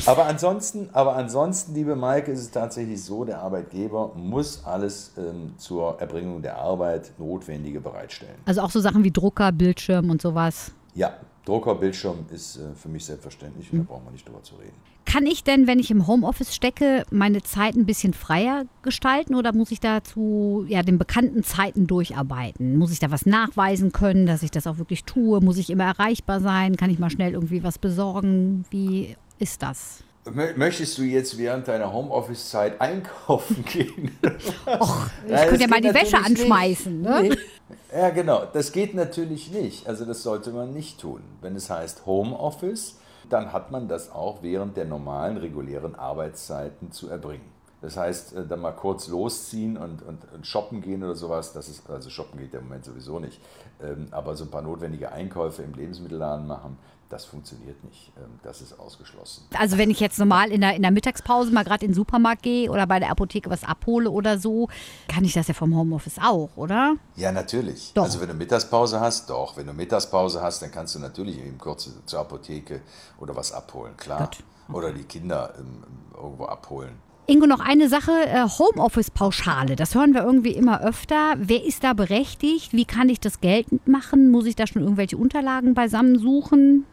Aber 0.06 0.26
ansonsten, 0.26 0.90
aber 0.94 1.18
ansonsten, 1.18 1.74
liebe 1.74 1.98
Maike, 1.98 2.32
ist 2.32 2.40
es 2.40 2.52
tatsächlich 2.52 3.04
so, 3.04 3.26
der 3.26 3.42
Arbeitgeber 3.42 4.14
muss 4.16 4.64
alles 4.64 5.12
ähm, 5.18 5.54
zur 5.58 6.00
Erbringung 6.00 6.42
der 6.42 6.58
Arbeit 6.58 7.12
Notwendige 7.18 7.82
bereitstellen. 7.82 8.36
Also 8.46 8.62
auch 8.62 8.72
so 8.72 8.80
Sachen 8.80 9.04
wie 9.04 9.12
Drucker, 9.12 9.52
Bildschirm 9.52 10.10
und 10.10 10.22
sowas. 10.22 10.72
Ja, 10.96 11.14
Druckerbildschirm 11.50 12.26
ist 12.34 12.58
äh, 12.58 12.76
für 12.76 12.90
mich 12.90 13.06
selbstverständlich 13.06 13.72
und 13.72 13.80
mhm. 13.80 13.88
da 13.88 13.94
brauchen 13.94 14.06
wir 14.06 14.12
nicht 14.12 14.28
drüber 14.28 14.44
zu 14.44 14.56
reden. 14.56 14.74
Kann 15.06 15.26
ich 15.26 15.44
denn, 15.44 15.66
wenn 15.66 15.80
ich 15.80 15.90
im 15.90 16.06
Homeoffice 16.06 16.54
stecke, 16.54 17.04
meine 17.10 17.42
Zeit 17.42 17.76
ein 17.76 17.88
bisschen 17.88 18.14
freier 18.14 18.66
gestalten 18.84 19.34
oder 19.34 19.54
muss 19.54 19.72
ich 19.72 19.80
dazu 19.80 20.66
ja, 20.68 20.84
den 20.84 21.00
bekannten 21.00 21.44
Zeiten 21.44 21.88
durcharbeiten? 21.88 22.78
Muss 22.78 22.92
ich 22.92 23.00
da 23.00 23.10
was 23.10 23.26
nachweisen 23.26 23.92
können, 23.92 24.28
dass 24.28 24.44
ich 24.44 24.52
das 24.52 24.68
auch 24.68 24.78
wirklich 24.78 25.06
tue? 25.06 25.42
Muss 25.42 25.58
ich 25.58 25.72
immer 25.72 25.86
erreichbar 25.86 26.42
sein? 26.42 26.78
Kann 26.78 26.92
ich 26.92 27.00
mal 27.00 27.10
schnell 27.10 27.34
irgendwie 27.34 27.64
was 27.64 27.80
besorgen? 27.80 28.66
Wie 28.70 29.16
ist 29.40 29.64
das? 29.64 30.04
Möchtest 30.56 30.98
du 30.98 31.04
jetzt 31.04 31.38
während 31.38 31.68
deiner 31.68 31.92
Homeoffice-Zeit 31.92 32.80
einkaufen 32.80 33.66
gehen? 33.74 34.12
Och, 34.80 35.08
ich 35.28 35.36
könnte 35.36 35.62
ja 35.62 35.68
mal 35.68 35.82
die 35.82 35.94
Wäsche 35.94 36.18
anschmeißen. 36.18 37.02
Ne? 37.02 37.22
Nee. 37.24 37.36
Ja, 37.94 38.10
genau. 38.10 38.46
Das 38.52 38.72
geht 38.72 38.94
natürlich 38.96 39.52
nicht. 39.52 39.88
Also 39.88 40.06
das 40.06 40.24
sollte 40.24 40.52
man 40.52 40.74
nicht 40.74 41.00
tun. 41.00 41.22
Wenn 41.42 41.56
es 41.56 41.70
heißt 41.70 42.06
Homeoffice, 42.06 43.00
dann 43.30 43.54
hat 43.54 43.72
man 43.72 43.88
das 43.88 44.12
auch 44.12 44.42
während 44.42 44.78
der 44.78 44.86
normalen, 44.86 45.38
regulären 45.38 45.96
Arbeitszeiten 45.96 46.92
zu 46.92 47.10
erbringen. 47.10 47.60
Das 47.82 47.96
heißt, 47.96 48.36
äh, 48.36 48.46
dann 48.46 48.60
mal 48.60 48.74
kurz 48.74 49.08
losziehen 49.08 49.78
und, 49.78 50.02
und, 50.02 50.20
und, 50.34 50.46
shoppen 50.46 50.82
gehen 50.82 51.04
oder 51.04 51.16
sowas, 51.16 51.54
das 51.54 51.70
ist, 51.70 51.90
also 51.90 52.10
shoppen 52.10 52.40
geht 52.40 52.54
im 52.54 52.64
Moment 52.64 52.84
sowieso 52.84 53.20
nicht, 53.20 53.40
ähm, 53.82 54.08
aber 54.12 54.36
so 54.36 54.44
ein 54.44 54.52
paar 54.52 54.62
notwendige 54.62 55.12
Einkäufe 55.12 55.64
im 55.64 55.74
Lebensmittelladen 55.74 56.46
machen, 56.46 56.78
das 57.10 57.26
funktioniert 57.26 57.84
nicht. 57.84 58.12
Ähm, 58.18 58.40
das 58.44 58.62
ist 58.62 58.80
ausgeschlossen. 58.80 59.46
Also 59.58 59.78
wenn 59.78 59.90
ich 59.90 60.00
jetzt 60.00 60.20
normal 60.20 60.52
in 60.52 60.62
der, 60.62 60.76
in 60.76 60.84
der 60.84 60.92
Mittagspause 60.92 61.52
mal 61.52 61.64
gerade 61.64 61.86
in 61.86 61.92
den 61.92 61.96
Supermarkt 61.96 62.44
gehe 62.44 62.70
oder 62.70 62.86
bei 62.88 63.00
der 63.00 63.10
Apotheke 63.10 63.50
was 63.50 63.64
abhole 63.64 64.10
oder 64.10 64.38
so, 64.38 64.70
kann 65.08 65.24
ich 65.26 65.34
das 65.34 65.48
ja 65.48 65.54
vom 65.54 65.76
Homeoffice 65.76 66.20
auch, 66.20 66.50
oder? 66.56 66.96
Ja, 67.16 67.32
natürlich. 67.32 67.92
Doch. 67.96 68.04
Also 68.04 68.22
wenn 68.22 68.30
du 68.30 68.36
Mittagspause 68.36 69.00
hast, 69.00 69.30
doch. 69.30 69.58
Wenn 69.58 69.68
du 69.68 69.74
Mittagspause 69.74 70.42
hast, 70.42 70.62
dann 70.62 70.72
kannst 70.72 70.96
du 70.96 71.00
natürlich 71.00 71.40
eben 71.40 71.58
kurz 71.58 71.90
zur 72.06 72.20
Apotheke 72.20 72.82
oder 73.20 73.36
was 73.36 73.52
abholen, 73.52 73.98
klar. 73.98 74.20
Gott. 74.20 74.44
Oder 74.72 74.94
die 74.94 75.04
Kinder 75.04 75.56
ähm, 75.58 75.84
irgendwo 76.16 76.46
abholen. 76.46 76.92
Ingo, 77.26 77.46
noch 77.46 77.60
eine 77.60 77.90
Sache, 77.90 78.12
äh, 78.12 78.48
Homeoffice-Pauschale, 78.48 79.76
das 79.76 79.94
hören 79.94 80.16
wir 80.16 80.24
irgendwie 80.24 80.54
immer 80.54 80.82
öfter. 80.82 81.36
Wer 81.38 81.64
ist 81.64 81.84
da 81.84 81.94
berechtigt? 81.94 82.74
Wie 82.74 82.86
kann 82.86 83.08
ich 83.08 83.20
das 83.20 83.40
geltend 83.40 83.88
machen? 83.88 84.32
Muss 84.32 84.48
ich 84.48 84.56
da 84.56 84.66
schon 84.66 84.82
irgendwelche 84.82 85.16
Unterlagen 85.16 85.76
beisammensuchen? 85.76 86.86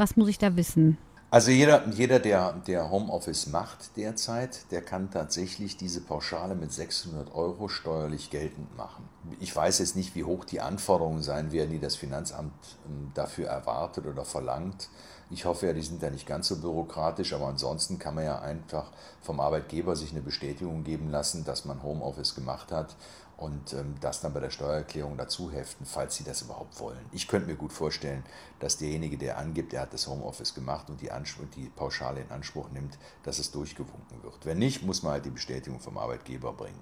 Was 0.00 0.16
muss 0.16 0.30
ich 0.30 0.38
da 0.38 0.56
wissen? 0.56 0.96
Also 1.30 1.50
jeder, 1.50 1.86
jeder 1.88 2.20
der, 2.20 2.54
der 2.66 2.90
Homeoffice 2.90 3.48
macht 3.48 3.98
derzeit, 3.98 4.70
der 4.70 4.80
kann 4.80 5.10
tatsächlich 5.10 5.76
diese 5.76 6.00
Pauschale 6.00 6.54
mit 6.54 6.72
600 6.72 7.34
Euro 7.34 7.68
steuerlich 7.68 8.30
geltend 8.30 8.74
machen. 8.78 9.06
Ich 9.40 9.54
weiß 9.54 9.78
jetzt 9.78 9.96
nicht, 9.96 10.14
wie 10.14 10.24
hoch 10.24 10.46
die 10.46 10.62
Anforderungen 10.62 11.22
sein 11.22 11.52
werden, 11.52 11.70
die 11.72 11.80
das 11.80 11.96
Finanzamt 11.96 12.54
ähm, 12.88 13.10
dafür 13.12 13.48
erwartet 13.48 14.06
oder 14.06 14.24
verlangt. 14.24 14.88
Ich 15.28 15.44
hoffe 15.44 15.66
ja, 15.66 15.74
die 15.74 15.82
sind 15.82 16.02
ja 16.02 16.08
nicht 16.08 16.26
ganz 16.26 16.48
so 16.48 16.56
bürokratisch, 16.56 17.34
aber 17.34 17.48
ansonsten 17.48 17.98
kann 17.98 18.14
man 18.14 18.24
ja 18.24 18.40
einfach 18.40 18.90
vom 19.20 19.38
Arbeitgeber 19.38 19.96
sich 19.96 20.12
eine 20.12 20.22
Bestätigung 20.22 20.82
geben 20.82 21.10
lassen, 21.10 21.44
dass 21.44 21.66
man 21.66 21.82
Homeoffice 21.82 22.34
gemacht 22.34 22.72
hat 22.72 22.96
und 23.40 23.72
ähm, 23.72 23.94
das 24.02 24.20
dann 24.20 24.34
bei 24.34 24.40
der 24.40 24.50
Steuererklärung 24.50 25.16
dazu 25.16 25.50
heften, 25.50 25.86
falls 25.86 26.14
Sie 26.14 26.24
das 26.24 26.42
überhaupt 26.42 26.78
wollen. 26.78 27.00
Ich 27.10 27.26
könnte 27.26 27.48
mir 27.48 27.56
gut 27.56 27.72
vorstellen, 27.72 28.22
dass 28.58 28.76
derjenige, 28.76 29.16
der 29.16 29.38
angibt, 29.38 29.72
er 29.72 29.80
hat 29.80 29.94
das 29.94 30.06
Homeoffice 30.06 30.54
gemacht 30.54 30.90
und 30.90 31.00
die, 31.00 31.10
Anspruch, 31.10 31.46
die 31.56 31.70
Pauschale 31.70 32.20
in 32.20 32.30
Anspruch 32.30 32.68
nimmt, 32.70 32.98
dass 33.22 33.38
es 33.38 33.50
durchgewunken 33.50 34.22
wird. 34.22 34.44
Wenn 34.44 34.58
nicht, 34.58 34.82
muss 34.84 35.02
man 35.02 35.12
halt 35.12 35.24
die 35.24 35.30
Bestätigung 35.30 35.80
vom 35.80 35.96
Arbeitgeber 35.96 36.52
bringen. 36.52 36.78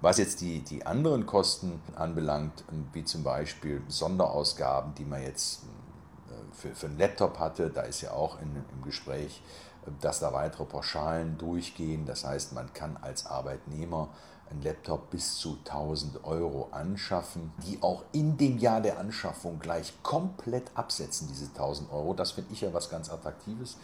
Was 0.00 0.18
jetzt 0.18 0.40
die, 0.40 0.60
die 0.60 0.84
anderen 0.84 1.24
Kosten 1.24 1.80
anbelangt, 1.94 2.64
ähm, 2.72 2.88
wie 2.92 3.04
zum 3.04 3.22
Beispiel 3.22 3.80
Sonderausgaben, 3.86 4.96
die 4.96 5.04
man 5.04 5.22
jetzt 5.22 5.62
äh, 5.62 6.32
für, 6.52 6.74
für 6.74 6.86
einen 6.86 6.98
Laptop 6.98 7.38
hatte, 7.38 7.70
da 7.70 7.82
ist 7.82 8.00
ja 8.00 8.10
auch 8.10 8.40
in, 8.42 8.56
im 8.56 8.82
Gespräch, 8.82 9.40
äh, 9.86 9.90
dass 10.00 10.18
da 10.18 10.32
weitere 10.32 10.64
Pauschalen 10.64 11.38
durchgehen. 11.38 12.06
Das 12.06 12.24
heißt, 12.24 12.54
man 12.54 12.72
kann 12.72 12.96
als 12.96 13.26
Arbeitnehmer 13.26 14.08
einen 14.52 14.62
Laptop 14.62 15.10
bis 15.10 15.36
zu 15.36 15.58
1000 15.64 16.24
Euro 16.24 16.68
anschaffen, 16.70 17.52
die 17.66 17.82
auch 17.82 18.04
in 18.12 18.36
dem 18.36 18.58
Jahr 18.58 18.80
der 18.80 18.98
Anschaffung 18.98 19.58
gleich 19.58 19.92
komplett 20.02 20.70
absetzen, 20.74 21.28
diese 21.28 21.46
1000 21.46 21.90
Euro. 21.92 22.14
Das 22.14 22.32
finde 22.32 22.52
ich 22.52 22.60
ja 22.60 22.72
was 22.72 22.90
ganz 22.90 23.10
Attraktives. 23.10 23.76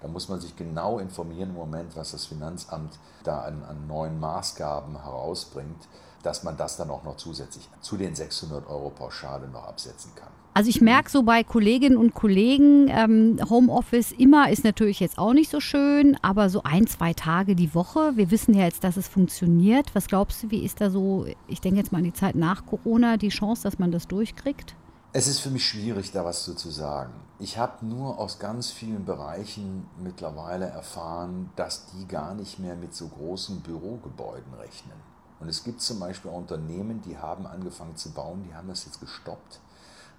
Da 0.00 0.08
muss 0.08 0.28
man 0.28 0.40
sich 0.40 0.56
genau 0.56 0.98
informieren 0.98 1.50
im 1.50 1.56
Moment, 1.56 1.96
was 1.96 2.10
das 2.10 2.26
Finanzamt 2.26 2.98
da 3.22 3.42
an, 3.42 3.62
an 3.64 3.86
neuen 3.86 4.18
Maßgaben 4.20 5.02
herausbringt, 5.02 5.88
dass 6.24 6.42
man 6.42 6.56
das 6.56 6.76
dann 6.76 6.90
auch 6.90 7.04
noch 7.04 7.16
zusätzlich 7.16 7.68
zu 7.80 7.96
den 7.96 8.14
600 8.14 8.66
Euro 8.68 8.90
Pauschale 8.90 9.48
noch 9.48 9.64
absetzen 9.64 10.12
kann. 10.14 10.28
Also 10.56 10.70
ich 10.70 10.80
merke 10.80 11.10
so 11.10 11.24
bei 11.24 11.42
Kolleginnen 11.42 11.96
und 11.96 12.14
Kollegen, 12.14 12.86
ähm, 12.88 13.40
Homeoffice 13.50 14.12
immer 14.12 14.50
ist 14.50 14.62
natürlich 14.62 15.00
jetzt 15.00 15.18
auch 15.18 15.32
nicht 15.32 15.50
so 15.50 15.58
schön, 15.58 16.16
aber 16.22 16.48
so 16.48 16.62
ein, 16.62 16.86
zwei 16.86 17.12
Tage 17.12 17.56
die 17.56 17.74
Woche. 17.74 18.12
Wir 18.14 18.30
wissen 18.30 18.54
ja 18.54 18.64
jetzt, 18.64 18.84
dass 18.84 18.96
es 18.96 19.08
funktioniert. 19.08 19.96
Was 19.96 20.06
glaubst 20.06 20.44
du, 20.44 20.50
wie 20.52 20.64
ist 20.64 20.80
da 20.80 20.90
so, 20.90 21.26
ich 21.48 21.60
denke 21.60 21.78
jetzt 21.80 21.90
mal 21.90 21.98
an 21.98 22.04
die 22.04 22.12
Zeit 22.12 22.36
nach 22.36 22.66
Corona, 22.66 23.16
die 23.16 23.30
Chance, 23.30 23.64
dass 23.64 23.80
man 23.80 23.90
das 23.90 24.06
durchkriegt? 24.06 24.76
Es 25.12 25.26
ist 25.26 25.40
für 25.40 25.50
mich 25.50 25.66
schwierig, 25.66 26.12
da 26.12 26.24
was 26.24 26.44
zu 26.44 26.70
sagen. 26.70 27.12
Ich 27.40 27.58
habe 27.58 27.84
nur 27.84 28.18
aus 28.18 28.38
ganz 28.38 28.70
vielen 28.70 29.04
Bereichen 29.04 29.88
mittlerweile 30.00 30.66
erfahren, 30.66 31.50
dass 31.56 31.86
die 31.86 32.06
gar 32.06 32.34
nicht 32.34 32.60
mehr 32.60 32.76
mit 32.76 32.94
so 32.94 33.08
großen 33.08 33.60
Bürogebäuden 33.60 34.54
rechnen. 34.54 35.13
Und 35.44 35.50
es 35.50 35.62
gibt 35.62 35.82
zum 35.82 36.00
Beispiel 36.00 36.30
Unternehmen, 36.30 37.02
die 37.02 37.18
haben 37.18 37.46
angefangen 37.46 37.96
zu 37.96 38.12
bauen, 38.12 38.44
die 38.48 38.54
haben 38.54 38.68
das 38.68 38.86
jetzt 38.86 38.98
gestoppt 38.98 39.60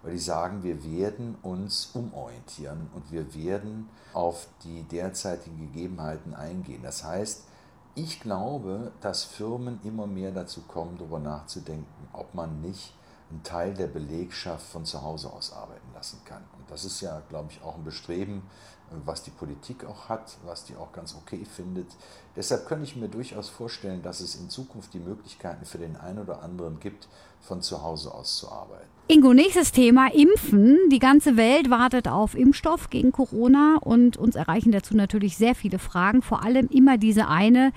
weil 0.05 0.13
die 0.13 0.19
sagen, 0.19 0.61
wir 0.61 0.83
werden 0.83 1.35
uns 1.41 1.89
umorientieren 1.93 2.91
und 2.93 3.11
wir 3.11 3.33
werden 3.33 3.89
auf 4.13 4.47
die 4.63 4.83
derzeitigen 4.83 5.57
Gegebenheiten 5.57 6.35
eingehen. 6.35 6.83
Das 6.83 7.03
heißt, 7.03 7.45
ich 7.95 8.19
glaube, 8.19 8.91
dass 9.01 9.23
Firmen 9.23 9.79
immer 9.83 10.05
mehr 10.05 10.31
dazu 10.31 10.61
kommen, 10.61 10.99
darüber 10.99 11.19
nachzudenken, 11.19 12.07
ob 12.13 12.35
man 12.35 12.61
nicht 12.61 12.93
einen 13.31 13.41
Teil 13.41 13.73
der 13.73 13.87
Belegschaft 13.87 14.67
von 14.67 14.85
zu 14.85 15.01
Hause 15.01 15.33
aus 15.33 15.51
arbeiten 15.51 15.91
lassen 15.95 16.21
kann. 16.23 16.43
Und 16.55 16.69
das 16.69 16.85
ist 16.85 17.01
ja, 17.01 17.23
glaube 17.27 17.49
ich, 17.49 17.63
auch 17.63 17.73
ein 17.73 17.83
Bestreben, 17.83 18.43
was 19.05 19.23
die 19.23 19.31
Politik 19.31 19.85
auch 19.85 20.09
hat, 20.09 20.37
was 20.45 20.65
die 20.65 20.75
auch 20.75 20.91
ganz 20.91 21.15
okay 21.15 21.45
findet. 21.45 21.87
Deshalb 22.35 22.67
könnte 22.67 22.85
ich 22.85 22.95
mir 22.95 23.07
durchaus 23.07 23.49
vorstellen, 23.49 24.01
dass 24.01 24.19
es 24.19 24.35
in 24.35 24.49
Zukunft 24.49 24.93
die 24.93 24.99
Möglichkeiten 24.99 25.65
für 25.65 25.77
den 25.77 25.95
einen 25.95 26.19
oder 26.19 26.41
anderen 26.41 26.79
gibt, 26.79 27.07
von 27.41 27.61
zu 27.61 27.81
Hause 27.83 28.13
aus 28.13 28.37
zu 28.37 28.51
arbeiten. 28.51 28.87
Ingo, 29.07 29.33
nächstes 29.33 29.71
Thema, 29.71 30.11
Impfen. 30.13 30.77
Die 30.91 30.99
ganze 30.99 31.37
Welt 31.37 31.69
wartet 31.69 32.07
auf 32.07 32.33
Impfstoff 32.35 32.89
gegen 32.89 33.11
Corona 33.11 33.77
und 33.79 34.17
uns 34.17 34.35
erreichen 34.35 34.71
dazu 34.71 34.95
natürlich 34.95 35.37
sehr 35.37 35.53
viele 35.53 35.77
Fragen, 35.77 36.21
vor 36.21 36.43
allem 36.43 36.67
immer 36.67 36.97
diese 36.97 37.27
eine. 37.27 37.71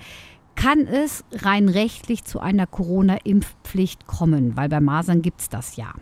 Kann 0.55 0.87
es 0.87 1.23
rein 1.31 1.69
rechtlich 1.69 2.25
zu 2.25 2.39
einer 2.39 2.67
Corona-Impfpflicht 2.67 4.07
kommen? 4.07 4.57
Weil 4.57 4.69
bei 4.69 4.81
Masern 4.81 5.21
gibt 5.21 5.41
es 5.41 5.49
das 5.49 5.75
ja. 5.75 5.93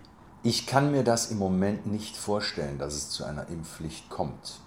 Ich 0.44 0.66
kann 0.66 0.92
mir 0.92 1.04
das 1.04 1.30
im 1.30 1.40
Moment 1.40 1.88
nicht 1.88 2.16
vorstellen, 2.16 2.78
dass 2.78 2.96
es 2.96 3.10
zu 3.10 3.26
einer 3.26 3.50
Impfpflicht 3.50 4.10
kommt. 4.10 4.62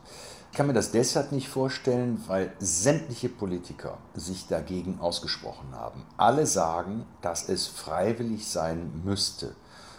Ich 0.60 0.62
kann 0.62 0.66
mir 0.66 0.74
das 0.74 0.92
deshalb 0.92 1.32
nicht 1.32 1.48
vorstellen, 1.48 2.22
weil 2.26 2.52
sämtliche 2.58 3.30
Politiker 3.30 3.96
sich 4.12 4.46
dagegen 4.46 4.98
ausgesprochen 5.00 5.68
haben. 5.72 6.02
Alle 6.18 6.44
sagen, 6.44 7.06
dass 7.22 7.48
es 7.48 7.66
freiwillig 7.66 8.46
sein 8.46 9.00
müsste. 9.02 9.54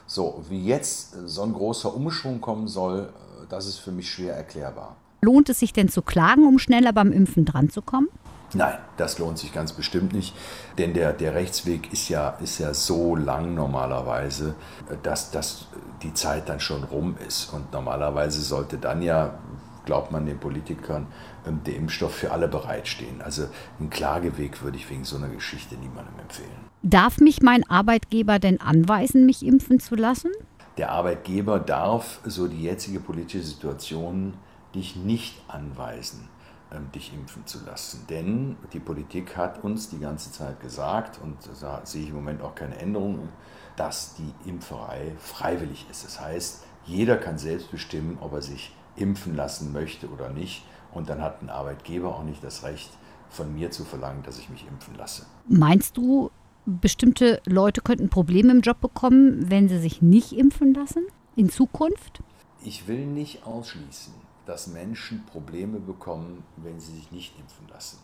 So, 0.06 0.46
wie 0.50 0.63
jetzt 0.63 1.15
so 1.25 1.41
ein 1.41 1.53
großer 1.53 1.91
Umschwung 1.91 2.41
kommen 2.41 2.68
soll, 2.68 3.12
das 3.50 3.65
ist 3.65 3.77
für 3.77 3.91
mich 3.91 4.12
schwer 4.12 4.36
erklärbar. 4.36 4.98
Lohnt 5.24 5.50
es 5.50 5.58
sich 5.58 5.74
denn 5.74 5.89
zu 5.89 6.03
klagen, 6.03 6.46
um 6.46 6.60
schneller 6.60 6.94
beim 6.94 7.12
Impfen 7.12 7.44
dran 7.44 7.72
zu 7.72 7.82
kommen? 7.82 8.10
Nein, 8.53 8.77
das 8.98 9.18
lohnt 9.18 9.39
sich 9.39 9.51
ganz 9.51 9.74
bestimmt 9.74 10.13
nicht, 10.13 10.36
denn 10.77 10.94
der, 10.94 11.13
der 11.13 11.34
Rechtsweg 11.34 11.91
ist 11.91 12.08
ja, 12.10 12.38
ist 12.39 12.60
ja 12.60 12.75
so 12.75 13.15
lang 13.15 13.56
normalerweise, 13.56 14.53
dass, 15.01 15.32
dass 15.32 15.65
die 16.03 16.13
Zeit 16.13 16.50
dann 16.50 16.60
schon 16.60 16.84
rum 16.84 17.15
ist. 17.27 17.51
Und 17.51 17.72
normalerweise 17.74 18.41
sollte 18.41 18.77
dann 18.77 19.01
ja, 19.01 19.39
glaubt 19.86 20.12
man 20.12 20.26
den 20.26 20.40
Politikern, 20.40 21.08
ähm, 21.46 21.62
der 21.66 21.76
Impfstoff 21.76 22.16
für 22.16 22.32
alle 22.32 22.48
bereitstehen. 22.48 23.22
Also 23.22 23.48
einen 23.80 23.90
Klageweg 23.90 24.62
würde 24.64 24.78
ich 24.78 24.90
wegen 24.90 25.04
so 25.04 25.18
einer 25.18 25.30
Geschichte 25.30 25.76
niemandem 25.76 26.20
empfehlen. 26.20 26.50
Darf 26.84 27.20
mich 27.20 27.42
mein 27.42 27.68
Arbeitgeber 27.70 28.40
denn 28.40 28.60
anweisen, 28.60 29.26
mich 29.26 29.46
impfen 29.46 29.80
zu 29.80 29.96
lassen? 29.96 30.32
Der 30.78 30.92
Arbeitgeber 30.92 31.60
darf, 31.60 32.22
so 32.24 32.48
die 32.48 32.64
jetzige 32.64 33.00
politische 33.00 33.46
Situation, 33.46 34.34
dich 34.74 34.96
nicht 34.96 35.36
anweisen, 35.48 36.30
ähm, 36.72 36.92
dich 36.94 37.14
impfen 37.14 37.46
zu 37.46 37.60
lassen. 37.66 38.06
Denn 38.10 38.56
die 38.74 38.80
Politik 38.80 39.36
hat 39.38 39.64
uns 39.64 39.90
die 39.90 40.00
ganze 40.00 40.32
Zeit 40.32 40.60
gesagt, 40.60 41.20
und 41.22 41.38
da 41.62 41.82
sehe 41.84 42.04
ich 42.04 42.10
im 42.10 42.16
Moment 42.16 42.42
auch 42.42 42.56
keine 42.56 42.78
Änderung, 42.78 43.30
dass 43.76 44.16
die 44.16 44.50
Impferei 44.50 45.14
freiwillig 45.18 45.86
ist. 45.90 46.06
Das 46.06 46.20
heißt, 46.20 46.64
jeder 46.86 47.18
kann 47.18 47.38
selbst 47.38 47.72
bestimmen, 47.72 48.18
ob 48.22 48.34
er 48.34 48.42
sich 48.42 48.74
impfen 48.95 49.36
lassen 49.36 49.71
möchte 49.71 50.10
oder 50.10 50.29
nicht. 50.29 50.63
Und 50.93 51.10
dann 51.10 51.21
hat 51.21 51.41
ein 51.41 51.50
Arbeitgeber 51.50 52.15
auch 52.15 52.24
nicht 52.24 52.43
das 52.43 52.63
Recht, 52.63 52.89
von 53.29 53.53
mir 53.53 53.71
zu 53.71 53.86
verlangen, 53.86 54.24
dass 54.24 54.38
ich 54.38 54.50
mich 54.50 54.67
impfen 54.67 54.95
lasse. 54.95 55.25
Meinst 55.48 55.95
du, 55.98 56.31
bestimmte 56.65 57.41
Leute 57.45 57.81
könnten 57.81 58.10
Probleme 58.10 58.51
im 58.51 58.62
Job 58.62 58.81
bekommen, 58.81 59.50
wenn 59.50 59.69
sie 59.69 59.79
sich 59.79 60.01
nicht 60.01 60.33
impfen 60.33 60.74
lassen 60.74 61.05
in 61.36 61.50
Zukunft? 61.50 62.21
Ich 62.63 62.88
will 62.88 63.05
nicht 63.05 63.45
ausschließen, 63.45 64.13
dass 64.45 64.67
Menschen 64.67 65.25
Probleme 65.25 65.79
bekommen, 65.79 66.43
wenn 66.57 66.79
sie 66.79 66.93
sich 66.93 67.12
nicht 67.12 67.39
impfen 67.39 67.67
lassen. 67.69 68.00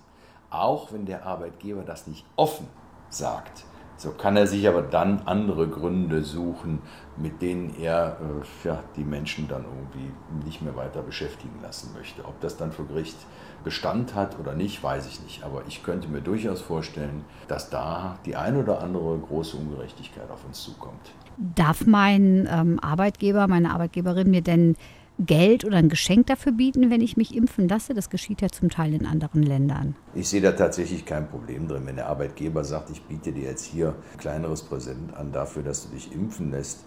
Auch 0.50 0.94
wenn 0.94 1.06
der 1.06 1.26
Arbeitgeber 1.26 1.84
das 1.84 2.08
nicht 2.08 2.26
offen 2.38 2.68
sagt. 3.10 3.66
So 3.98 4.12
kann 4.12 4.38
er 4.38 4.46
sich 4.46 4.68
aber 4.68 4.84
dann 4.84 5.24
andere 5.26 5.68
Gründe 5.68 6.24
suchen, 6.24 6.80
mit 7.18 7.42
denen 7.42 7.76
er 7.82 8.18
äh, 8.22 8.68
ja, 8.68 8.84
die 8.96 9.04
Menschen 9.04 9.48
dann 9.48 9.66
irgendwie 9.66 10.12
nicht 10.46 10.62
mehr 10.62 10.76
weiter 10.76 11.02
beschäftigen 11.02 11.60
lassen 11.64 11.92
möchte. 11.98 12.24
Ob 12.24 12.40
das 12.40 12.58
dann 12.58 12.72
vor 12.72 12.86
Gericht 12.86 13.18
Bestand 13.64 14.14
hat 14.14 14.40
oder 14.40 14.54
nicht, 14.54 14.82
weiß 14.84 15.08
ich 15.08 15.22
nicht. 15.22 15.44
Aber 15.44 15.64
ich 15.68 15.84
könnte 15.84 16.08
mir 16.08 16.22
durchaus 16.22 16.62
vorstellen, 16.62 17.26
dass 17.48 17.70
da 17.70 18.18
die 18.26 18.36
ein 18.36 18.56
oder 18.56 18.82
andere 18.82 19.18
große 19.18 19.58
Ungerechtigkeit 19.58 20.30
auf 20.30 20.46
uns 20.46 20.64
zukommt. 20.64 21.12
Darf 21.38 21.86
mein 21.86 22.48
ähm, 22.52 22.80
Arbeitgeber, 22.80 23.48
meine 23.48 23.72
Arbeitgeberin 23.72 24.30
mir 24.30 24.42
denn 24.42 24.76
Geld 25.20 25.66
oder 25.66 25.78
ein 25.78 25.90
Geschenk 25.90 26.28
dafür 26.28 26.52
bieten, 26.52 26.90
wenn 26.90 27.02
ich 27.02 27.18
mich 27.18 27.36
impfen 27.36 27.68
lasse? 27.68 27.94
Das 27.94 28.10
geschieht 28.10 28.42
ja 28.42 28.50
zum 28.50 28.70
Teil 28.70 28.94
in 28.94 29.06
anderen 29.06 29.42
Ländern. 29.42 29.96
Ich 30.14 30.28
sehe 30.30 30.42
da 30.42 30.52
tatsächlich 30.52 31.06
kein 31.06 31.28
Problem 31.28 31.68
drin. 31.68 31.86
Wenn 31.86 31.96
der 31.96 32.08
Arbeitgeber 32.08 32.64
sagt, 32.64 32.92
ich 32.92 33.02
biete 33.04 33.32
dir 33.32 33.46
jetzt 33.46 33.66
hier 33.66 33.96
ein 34.14 34.20
kleineres 34.20 34.62
Präsent 34.62 35.16
an 35.16 35.32
dafür, 35.32 35.64
dass 35.64 35.88
du 35.88 35.96
dich 35.96 36.14
impfen 36.14 36.52
lässt, 36.52 36.86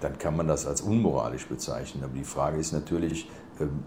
dann 0.00 0.18
kann 0.18 0.36
man 0.36 0.46
das 0.46 0.66
als 0.66 0.82
unmoralisch 0.82 1.46
bezeichnen. 1.46 2.04
Aber 2.04 2.14
die 2.14 2.24
Frage 2.24 2.58
ist 2.58 2.72
natürlich, 2.72 3.28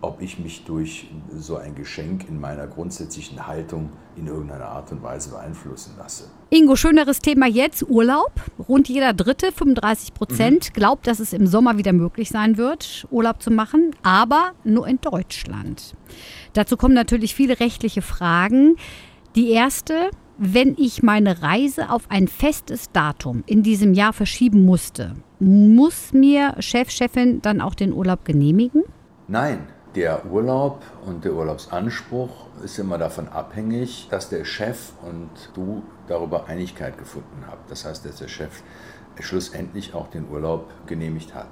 ob 0.01 0.21
ich 0.21 0.39
mich 0.39 0.63
durch 0.65 1.07
so 1.35 1.57
ein 1.57 1.75
Geschenk 1.75 2.27
in 2.27 2.39
meiner 2.39 2.67
grundsätzlichen 2.67 3.47
Haltung 3.47 3.89
in 4.15 4.27
irgendeiner 4.27 4.65
Art 4.65 4.91
und 4.91 5.01
Weise 5.03 5.29
beeinflussen 5.29 5.93
lasse. 5.97 6.25
Ingo, 6.49 6.75
schöneres 6.75 7.19
Thema 7.19 7.47
jetzt, 7.47 7.83
Urlaub. 7.87 8.31
Rund 8.67 8.89
jeder 8.89 9.13
Dritte, 9.13 9.51
35 9.51 10.13
Prozent, 10.13 10.69
mhm. 10.69 10.73
glaubt, 10.73 11.07
dass 11.07 11.19
es 11.19 11.33
im 11.33 11.47
Sommer 11.47 11.77
wieder 11.77 11.93
möglich 11.93 12.29
sein 12.29 12.57
wird, 12.57 13.07
Urlaub 13.11 13.41
zu 13.41 13.51
machen, 13.51 13.95
aber 14.03 14.53
nur 14.63 14.87
in 14.87 14.99
Deutschland. 15.01 15.95
Dazu 16.53 16.75
kommen 16.75 16.95
natürlich 16.95 17.35
viele 17.35 17.59
rechtliche 17.59 18.01
Fragen. 18.01 18.75
Die 19.35 19.51
erste, 19.51 20.09
wenn 20.37 20.75
ich 20.77 21.03
meine 21.03 21.41
Reise 21.41 21.91
auf 21.91 22.09
ein 22.09 22.27
festes 22.27 22.91
Datum 22.91 23.43
in 23.45 23.61
diesem 23.61 23.93
Jahr 23.93 24.13
verschieben 24.13 24.65
musste, 24.65 25.13
muss 25.39 26.11
mir 26.13 26.55
Chef, 26.59 26.89
Chefin 26.89 27.41
dann 27.41 27.61
auch 27.61 27.75
den 27.75 27.93
Urlaub 27.93 28.25
genehmigen? 28.25 28.83
Nein, 29.31 29.67
Der 29.95 30.25
Urlaub 30.27 30.83
und 31.05 31.25
der 31.25 31.33
Urlaubsanspruch 31.33 32.45
ist 32.63 32.77
immer 32.77 32.99
davon 32.99 33.27
abhängig, 33.27 34.07
dass 34.09 34.29
der 34.29 34.45
Chef 34.45 34.91
und 35.01 35.29
du 35.55 35.81
darüber 36.07 36.47
Einigkeit 36.47 36.95
gefunden 36.97 37.43
habt. 37.47 37.71
Das 37.71 37.85
heißt, 37.85 38.05
dass 38.05 38.17
der 38.17 38.27
Chef 38.27 38.61
schlussendlich 39.19 39.95
auch 39.95 40.07
den 40.09 40.29
Urlaub 40.29 40.69
genehmigt 40.85 41.33
hat. 41.33 41.49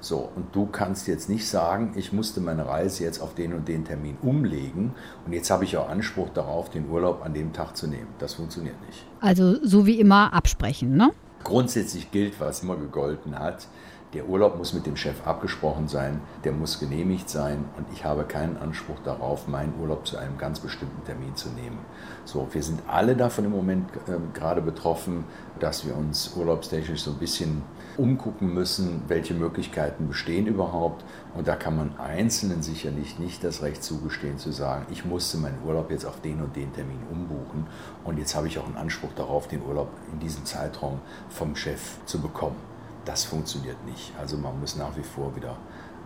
So, 0.00 0.30
und 0.36 0.54
du 0.54 0.66
kannst 0.66 1.08
jetzt 1.08 1.30
nicht 1.30 1.48
sagen, 1.48 1.94
ich 1.96 2.12
musste 2.12 2.40
meine 2.40 2.66
Reise 2.66 3.04
jetzt 3.04 3.20
auf 3.20 3.34
den 3.34 3.54
und 3.54 3.68
den 3.68 3.84
Termin 3.86 4.18
umlegen 4.20 4.94
und 5.24 5.32
jetzt 5.32 5.50
habe 5.50 5.64
ich 5.64 5.76
auch 5.76 5.88
Anspruch 5.88 6.28
darauf, 6.30 6.70
den 6.70 6.90
Urlaub 6.90 7.24
an 7.24 7.32
dem 7.32 7.52
Tag 7.54 7.74
zu 7.76 7.88
nehmen. 7.88 8.08
Das 8.18 8.34
funktioniert 8.34 8.76
nicht. 8.86 9.06
Also 9.20 9.56
so 9.64 9.86
wie 9.86 9.98
immer 9.98 10.32
absprechen, 10.32 10.96
ne? 10.96 11.10
Grundsätzlich 11.42 12.10
gilt, 12.10 12.38
was 12.38 12.62
immer 12.62 12.76
gegolten 12.76 13.38
hat, 13.38 13.66
der 14.14 14.26
Urlaub 14.26 14.56
muss 14.56 14.72
mit 14.72 14.86
dem 14.86 14.96
Chef 14.96 15.26
abgesprochen 15.26 15.86
sein, 15.86 16.20
der 16.44 16.52
muss 16.52 16.80
genehmigt 16.80 17.28
sein 17.28 17.64
und 17.76 17.86
ich 17.92 18.04
habe 18.04 18.24
keinen 18.24 18.56
Anspruch 18.56 18.98
darauf, 19.04 19.48
meinen 19.48 19.74
Urlaub 19.78 20.06
zu 20.06 20.16
einem 20.16 20.38
ganz 20.38 20.60
bestimmten 20.60 21.04
Termin 21.04 21.36
zu 21.36 21.50
nehmen. 21.50 21.78
So, 22.24 22.48
wir 22.50 22.62
sind 22.62 22.80
alle 22.86 23.16
davon 23.16 23.44
im 23.44 23.50
Moment 23.50 23.90
äh, 24.06 24.12
gerade 24.32 24.62
betroffen, 24.62 25.24
dass 25.60 25.86
wir 25.86 25.94
uns 25.94 26.34
urlaubstechnisch 26.36 27.02
so 27.02 27.10
ein 27.10 27.18
bisschen 27.18 27.62
umgucken 27.98 28.54
müssen, 28.54 29.02
welche 29.08 29.34
Möglichkeiten 29.34 30.08
bestehen 30.08 30.46
überhaupt. 30.46 31.04
Und 31.34 31.48
da 31.48 31.56
kann 31.56 31.76
man 31.76 31.98
Einzelnen 31.98 32.62
sicherlich 32.62 33.18
nicht 33.18 33.44
das 33.44 33.62
Recht 33.62 33.82
zugestehen 33.82 34.38
zu 34.38 34.52
sagen, 34.52 34.86
ich 34.90 35.04
musste 35.04 35.36
meinen 35.36 35.58
Urlaub 35.66 35.90
jetzt 35.90 36.06
auf 36.06 36.20
den 36.20 36.40
und 36.40 36.56
den 36.56 36.72
Termin 36.72 37.00
umbuchen 37.10 37.66
und 38.04 38.18
jetzt 38.18 38.34
habe 38.34 38.46
ich 38.46 38.58
auch 38.58 38.66
einen 38.66 38.76
Anspruch 38.76 39.10
darauf, 39.16 39.48
den 39.48 39.62
Urlaub 39.62 39.88
in 40.12 40.20
diesem 40.20 40.44
Zeitraum 40.44 41.00
vom 41.28 41.56
Chef 41.56 41.98
zu 42.06 42.20
bekommen 42.20 42.67
das 43.08 43.24
funktioniert 43.24 43.82
nicht. 43.86 44.12
Also 44.20 44.36
man 44.36 44.60
muss 44.60 44.76
nach 44.76 44.94
wie 44.96 45.02
vor 45.02 45.34
wieder 45.34 45.56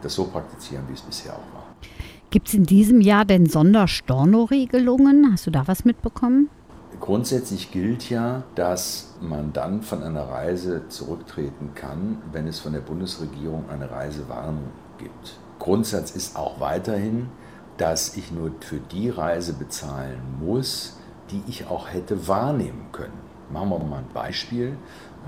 das 0.02 0.14
so 0.14 0.24
praktizieren, 0.24 0.84
wie 0.88 0.92
es 0.92 1.00
bisher 1.00 1.32
auch 1.32 1.54
war. 1.54 1.66
Gibt 2.30 2.48
es 2.48 2.54
in 2.54 2.64
diesem 2.64 3.00
Jahr 3.00 3.24
denn 3.24 3.46
Sonderstorno-Regelungen? 3.46 5.32
Hast 5.32 5.46
du 5.46 5.50
da 5.50 5.66
was 5.66 5.84
mitbekommen? 5.84 6.48
Grundsätzlich 7.00 7.72
gilt 7.72 8.08
ja, 8.08 8.44
dass 8.54 9.14
man 9.20 9.52
dann 9.52 9.82
von 9.82 10.02
einer 10.02 10.28
Reise 10.28 10.88
zurücktreten 10.88 11.70
kann, 11.74 12.18
wenn 12.30 12.46
es 12.46 12.60
von 12.60 12.72
der 12.72 12.80
Bundesregierung 12.80 13.68
eine 13.68 13.90
Reisewarnung 13.90 14.68
gibt. 14.98 15.38
Grundsatz 15.58 16.12
ist 16.12 16.36
auch 16.36 16.60
weiterhin, 16.60 17.28
dass 17.78 18.16
ich 18.16 18.30
nur 18.30 18.52
für 18.60 18.78
die 18.78 19.10
Reise 19.10 19.54
bezahlen 19.54 20.20
muss, 20.40 20.98
die 21.30 21.42
ich 21.48 21.66
auch 21.66 21.92
hätte 21.92 22.28
wahrnehmen 22.28 22.86
können. 22.92 23.18
Machen 23.50 23.70
wir 23.70 23.78
mal 23.80 23.98
ein 23.98 24.12
Beispiel. 24.14 24.76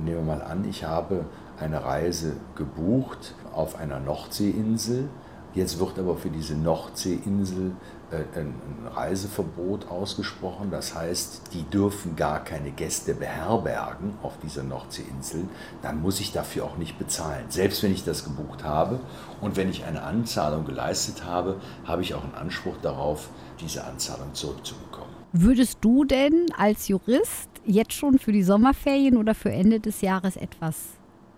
Nehmen 0.03 0.27
wir 0.27 0.37
mal 0.37 0.43
an, 0.43 0.65
ich 0.69 0.85
habe 0.85 1.25
eine 1.61 1.85
Reise 1.85 2.37
gebucht 2.57 3.35
auf 3.53 3.77
einer 3.77 4.01
Nordseeinsel. 4.01 5.09
Jetzt 5.55 5.79
wird 5.79 5.99
aber 6.01 6.17
für 6.17 6.31
diese 6.31 6.57
Nordseeinsel 6.57 7.73
äh, 8.11 8.39
ein 8.39 8.55
Reiseverbot 8.93 9.89
ausgesprochen. 9.89 10.71
Das 10.71 10.95
heißt, 10.95 11.43
die 11.53 11.63
dürfen 11.63 12.17
gar 12.17 12.43
keine 12.43 12.73
Gäste 12.73 13.15
beherbergen 13.15 14.15
auf 14.23 14.37
dieser 14.43 14.65
Nordseeinsel. 14.65 15.45
Dann 15.81 16.03
muss 16.03 16.19
ich 16.19 16.33
dafür 16.33 16.65
auch 16.65 16.77
nicht 16.77 16.99
bezahlen. 16.99 17.45
Selbst 17.51 17.83
wenn 17.85 17.93
ich 17.93 18.05
das 18.05 18.25
gebucht 18.25 18.65
habe 18.65 18.99
und 19.41 19.57
wenn 19.57 19.71
ich 19.71 19.85
eine 19.85 20.03
Anzahlung 20.03 20.65
geleistet 20.65 21.25
habe, 21.25 21.61
habe 21.85 22.03
ich 22.03 22.15
auch 22.15 22.25
einen 22.25 22.35
Anspruch 22.35 22.77
darauf, 22.83 23.29
diese 23.61 23.85
Anzahlung 23.85 24.35
zurückzubekommen. 24.35 25.15
Würdest 25.33 25.79
du 25.81 26.05
denn 26.05 26.47
als 26.57 26.89
Jurist 26.89 27.49
jetzt 27.65 27.93
schon 27.93 28.19
für 28.19 28.33
die 28.33 28.43
Sommerferien 28.43 29.17
oder 29.17 29.35
für 29.35 29.51
Ende 29.51 29.81
des 29.81 30.01
Jahres 30.01 30.37
etwas 30.37 30.77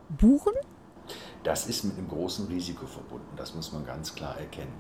buchen? 0.09 0.53
Das 1.45 1.67
ist 1.67 1.85
mit 1.85 1.97
einem 1.97 2.09
großen 2.09 2.49
Risiko 2.49 2.87
verbunden, 2.87 3.37
das 3.37 3.55
muss 3.55 3.73
man 3.73 3.87
ganz 3.87 4.15
klar 4.15 4.37
erkennen. 4.39 4.75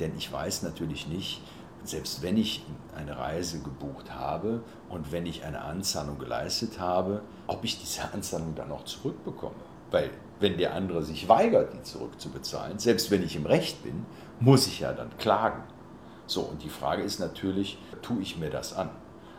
Denn 0.00 0.16
ich 0.16 0.32
weiß 0.32 0.62
natürlich 0.62 1.06
nicht, 1.06 1.42
selbst 1.84 2.22
wenn 2.22 2.36
ich 2.36 2.64
eine 2.96 3.16
Reise 3.16 3.60
gebucht 3.60 4.12
habe 4.12 4.62
und 4.88 5.12
wenn 5.12 5.26
ich 5.26 5.44
eine 5.44 5.62
Anzahlung 5.62 6.18
geleistet 6.18 6.80
habe, 6.80 7.22
ob 7.46 7.64
ich 7.64 7.78
diese 7.80 8.02
Anzahlung 8.12 8.54
dann 8.54 8.68
noch 8.68 8.84
zurückbekomme. 8.84 9.54
Weil 9.90 10.10
wenn 10.40 10.58
der 10.58 10.74
andere 10.74 11.02
sich 11.02 11.28
weigert, 11.28 11.72
die 11.72 11.82
zurückzubezahlen, 11.82 12.78
selbst 12.78 13.10
wenn 13.10 13.22
ich 13.22 13.36
im 13.36 13.46
Recht 13.46 13.82
bin, 13.82 14.04
muss 14.40 14.66
ich 14.66 14.80
ja 14.80 14.92
dann 14.92 15.16
klagen. 15.18 15.62
So, 16.26 16.42
und 16.42 16.62
die 16.62 16.68
Frage 16.68 17.02
ist 17.02 17.18
natürlich, 17.18 17.78
tue 18.02 18.20
ich 18.20 18.38
mir 18.38 18.50
das 18.50 18.74
an? 18.74 18.90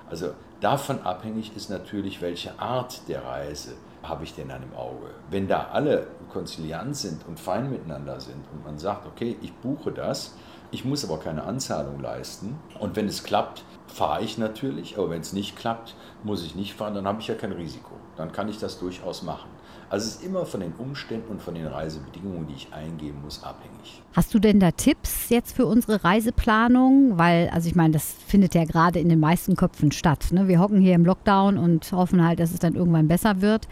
Also 0.10 0.32
davon 0.60 1.02
abhängig 1.04 1.56
ist 1.56 1.69
natürlich, 1.69 2.21
welche 2.21 2.58
Art 2.60 3.08
der 3.08 3.23
Reise 3.23 3.75
habe 4.03 4.23
ich 4.23 4.33
denn 4.33 4.51
an 4.51 4.62
dem 4.62 4.73
Auge? 4.75 5.07
Wenn 5.29 5.47
da 5.47 5.67
alle 5.71 6.07
konziliant 6.31 6.95
sind 6.95 7.25
und 7.27 7.39
fein 7.39 7.69
miteinander 7.69 8.19
sind 8.19 8.45
und 8.53 8.63
man 8.63 8.77
sagt, 8.77 9.05
okay, 9.05 9.38
ich 9.41 9.53
buche 9.53 9.91
das, 9.91 10.35
ich 10.71 10.85
muss 10.85 11.03
aber 11.03 11.19
keine 11.19 11.43
Anzahlung 11.43 11.99
leisten 11.99 12.57
und 12.79 12.95
wenn 12.95 13.07
es 13.07 13.23
klappt, 13.23 13.63
fahre 13.88 14.23
ich 14.23 14.38
natürlich, 14.38 14.97
aber 14.97 15.09
wenn 15.09 15.21
es 15.21 15.33
nicht 15.33 15.55
klappt, 15.55 15.95
muss 16.23 16.45
ich 16.45 16.55
nicht 16.55 16.75
fahren, 16.75 16.93
dann 16.93 17.07
habe 17.07 17.21
ich 17.21 17.27
ja 17.27 17.35
kein 17.35 17.51
Risiko. 17.51 17.91
Dann 18.17 18.31
kann 18.31 18.49
ich 18.49 18.59
das 18.59 18.79
durchaus 18.79 19.23
machen. 19.23 19.49
Also 19.89 20.08
es 20.08 20.15
ist 20.15 20.23
immer 20.23 20.45
von 20.45 20.60
den 20.60 20.73
Umständen 20.78 21.32
und 21.32 21.41
von 21.41 21.56
den 21.56 21.65
Reisebedingungen, 21.65 22.47
die 22.47 22.54
ich 22.54 22.71
eingeben 22.71 23.21
muss, 23.23 23.43
abhängig. 23.43 24.04
Hast 24.13 24.34
du 24.34 24.39
denn 24.39 24.60
da 24.60 24.69
Tipps 24.71 25.30
jetzt 25.30 25.56
für 25.56 25.65
unsere 25.65 26.04
Reiseplanung? 26.04 27.17
Weil, 27.17 27.49
also 27.49 27.67
ich 27.67 27.75
meine, 27.75 27.93
das 27.93 28.13
findet 28.28 28.54
ja 28.54 28.65
gerade 28.65 28.99
in 28.99 29.10
den 29.10 29.19
meisten 29.19 29.56
Köpfen 29.56 29.91
statt. 29.91 30.28
Ne? 30.32 30.47
Wir 30.47 30.60
hocken 30.60 30.80
hier 30.80 30.93
im 30.93 31.06
Lockdown 31.06 31.58
und 31.58 31.91
hoffen 31.91 32.23
halt, 32.23 32.39
dass 32.39 32.52
es 32.52 32.60
dann 32.60 32.75
irgendwann 32.75 33.08
besser 33.08 33.41
wird. 33.41 33.67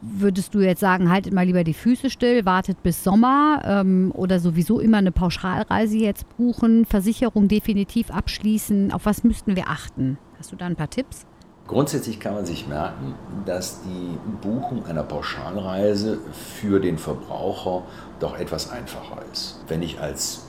Würdest 0.00 0.54
du 0.54 0.60
jetzt 0.60 0.80
sagen, 0.80 1.10
haltet 1.10 1.32
mal 1.32 1.44
lieber 1.44 1.62
die 1.62 1.74
Füße 1.74 2.10
still, 2.10 2.44
wartet 2.46 2.82
bis 2.82 3.04
Sommer 3.04 3.62
ähm, 3.64 4.12
oder 4.14 4.40
sowieso 4.40 4.80
immer 4.80 4.96
eine 4.96 5.12
Pauschalreise 5.12 5.98
jetzt 5.98 6.24
buchen, 6.36 6.84
Versicherung 6.84 7.46
definitiv 7.46 8.10
abschließen? 8.10 8.92
Auf 8.92 9.06
was 9.06 9.22
müssten 9.22 9.54
wir 9.54 9.68
achten? 9.68 10.18
Hast 10.38 10.50
du 10.50 10.56
da 10.56 10.66
ein 10.66 10.76
paar 10.76 10.90
Tipps? 10.90 11.26
Grundsätzlich 11.70 12.18
kann 12.18 12.34
man 12.34 12.44
sich 12.44 12.66
merken, 12.66 13.14
dass 13.46 13.82
die 13.82 14.18
Buchung 14.42 14.86
einer 14.86 15.04
Pauschalreise 15.04 16.18
für 16.32 16.80
den 16.80 16.98
Verbraucher 16.98 17.84
doch 18.18 18.36
etwas 18.36 18.72
einfacher 18.72 19.18
ist. 19.32 19.60
Wenn 19.68 19.80
ich 19.80 20.00
als 20.00 20.42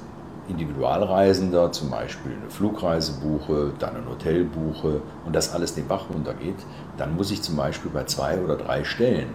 Individualreisender 0.50 1.72
zum 1.72 1.92
Beispiel 1.92 2.32
eine 2.32 2.50
Flugreise 2.50 3.20
buche, 3.22 3.72
dann 3.78 3.98
ein 3.98 4.10
Hotel 4.10 4.46
buche 4.46 5.04
und 5.24 5.36
das 5.36 5.54
alles 5.54 5.76
den 5.76 5.88
Bach 5.88 6.06
runtergeht, 6.12 6.58
dann 6.98 7.16
muss 7.16 7.30
ich 7.30 7.44
zum 7.44 7.56
Beispiel 7.56 7.92
bei 7.92 8.06
zwei 8.06 8.42
oder 8.42 8.56
drei 8.56 8.84
Stellen 8.84 9.30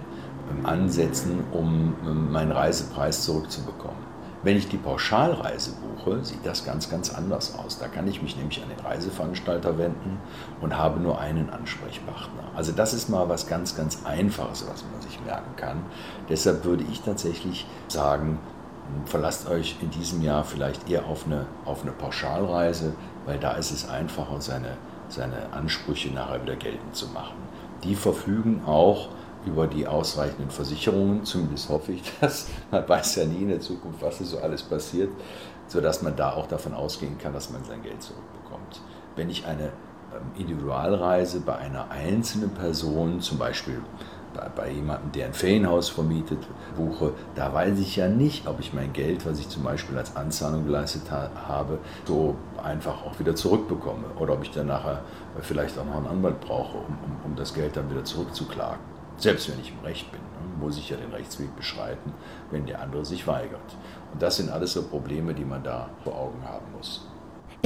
ähm, 0.51 0.67
ansetzen, 0.67 1.45
um 1.53 1.95
ähm, 2.05 2.33
meinen 2.33 2.51
Reisepreis 2.51 3.23
zurückzubekommen. 3.23 3.96
Wenn 4.47 4.57
ich 4.57 4.69
die 4.69 4.77
Pauschalreise 4.77 5.73
buche, 5.73 6.25
sieht 6.25 6.47
das 6.47 6.65
ganz, 6.65 6.89
ganz 6.89 7.13
anders 7.13 7.59
aus. 7.59 7.81
Da 7.81 7.89
kann 7.89 8.07
ich 8.07 8.23
mich 8.23 8.37
nämlich 8.37 8.63
an 8.63 8.69
den 8.69 8.79
Reiseveranstalter 8.79 9.77
wenden 9.77 10.21
und 10.61 10.79
habe 10.79 11.01
nur 11.01 11.19
einen 11.19 11.51
Ansprechpartner. 11.51 12.45
Also 12.55 12.71
das 12.71 12.95
ist 12.95 13.09
mal 13.09 13.29
was 13.29 13.49
ganz, 13.49 13.77
ganz 13.77 14.05
Einfaches, 14.05 14.65
was 14.71 14.85
man 14.93 15.03
sich 15.03 15.21
merken 15.25 15.57
kann. 15.57 15.83
Deshalb 16.29 16.65
würde 16.65 16.85
ich 16.89 17.01
tatsächlich 17.01 17.67
sagen, 17.89 18.39
verlasst 19.07 19.49
euch 19.49 19.79
in 19.83 19.91
diesem 19.91 20.23
Jahr 20.23 20.45
vielleicht 20.45 20.89
eher 20.89 21.07
auf 21.07 21.27
eine, 21.27 21.47
auf 21.65 21.83
eine 21.83 21.91
Pauschalreise, 21.91 22.95
weil 23.25 23.39
da 23.39 23.55
ist 23.55 23.73
es 23.73 23.89
einfacher, 23.89 24.41
seine, 24.41 24.77
seine 25.09 25.53
Ansprüche 25.55 26.15
nachher 26.15 26.41
wieder 26.41 26.55
geltend 26.55 26.95
zu 26.95 27.09
machen. 27.09 27.35
Die 27.83 27.97
verfügen 27.97 28.63
auch 28.65 29.09
über 29.47 29.67
die 29.67 29.87
ausreichenden 29.87 30.51
Versicherungen, 30.51 31.25
zumindest 31.25 31.69
hoffe 31.69 31.93
ich 31.93 32.03
das. 32.21 32.49
Man 32.71 32.87
weiß 32.89 33.17
ja 33.17 33.25
nie 33.25 33.43
in 33.43 33.49
der 33.49 33.61
Zukunft, 33.61 34.03
was 34.03 34.19
so 34.19 34.39
alles 34.39 34.63
passiert, 34.63 35.11
sodass 35.69 36.03
man 36.03 36.15
da 36.15 36.33
auch 36.33 36.47
davon 36.47 36.75
ausgehen 36.75 37.19
kann, 37.19 37.33
dass 37.33 37.51
man 37.51 37.65
sein 37.65 37.83
Geld 37.83 38.01
zurückbekommt. 38.03 38.81
Wenn 39.17 39.31
ich 39.31 39.47
eine 39.47 39.65
ähm, 39.65 40.31
Individualreise 40.39 41.41
bei 41.41 41.57
einer 41.57 41.91
einzelnen 41.91 42.51
Person, 42.51 43.21
zum 43.21 43.39
Beispiel 43.39 43.81
bei, 44.35 44.49
bei 44.49 44.71
jemandem, 44.71 45.13
der 45.13 45.27
ein 45.27 45.35
Ferienhaus 45.35 45.89
vermietet, 45.89 46.39
buche, 46.77 47.13
da 47.35 47.53
weiß 47.53 47.79
ich 47.79 47.97
ja 47.97 48.09
nicht, 48.09 48.47
ob 48.47 48.61
ich 48.61 48.73
mein 48.73 48.93
Geld, 48.93 49.27
was 49.27 49.39
ich 49.39 49.49
zum 49.49 49.63
Beispiel 49.63 49.97
als 49.97 50.15
Anzahlung 50.15 50.67
geleistet 50.67 51.11
ha 51.11 51.31
habe, 51.49 51.79
so 52.05 52.37
einfach 52.63 53.05
auch 53.05 53.19
wieder 53.19 53.35
zurückbekomme 53.35 54.05
oder 54.19 54.35
ob 54.35 54.43
ich 54.43 54.51
dann 54.51 54.67
nachher 54.67 55.03
vielleicht 55.41 55.79
auch 55.79 55.85
noch 55.85 55.97
einen 55.97 56.07
Anwalt 56.07 56.41
brauche, 56.41 56.79
um, 56.79 56.99
um, 57.05 57.31
um 57.31 57.37
das 57.37 57.55
Geld 57.55 57.77
dann 57.77 57.91
wieder 57.91 58.05
zurückzuklagen. 58.05 58.96
Selbst 59.19 59.51
wenn 59.51 59.61
ich 59.61 59.73
im 59.73 59.81
Recht 59.81 60.11
bin, 60.13 60.21
ne, 60.21 60.57
muss 60.61 60.79
ich 60.79 60.91
ja 60.91 60.97
den 60.97 61.13
Rechtsweg 61.13 61.55
beschreiten, 61.57 62.13
wenn 62.51 62.67
der 62.67 62.81
andere 62.83 63.05
sich 63.05 63.27
weigert. 63.27 63.77
Und 64.13 64.21
das 64.21 64.37
sind 64.37 64.51
alles 64.51 64.73
so 64.73 64.83
Probleme, 64.83 65.35
die 65.35 65.45
man 65.45 65.63
da 65.63 65.89
vor 66.05 66.17
Augen 66.17 66.43
haben 66.45 66.67
muss. 66.77 67.07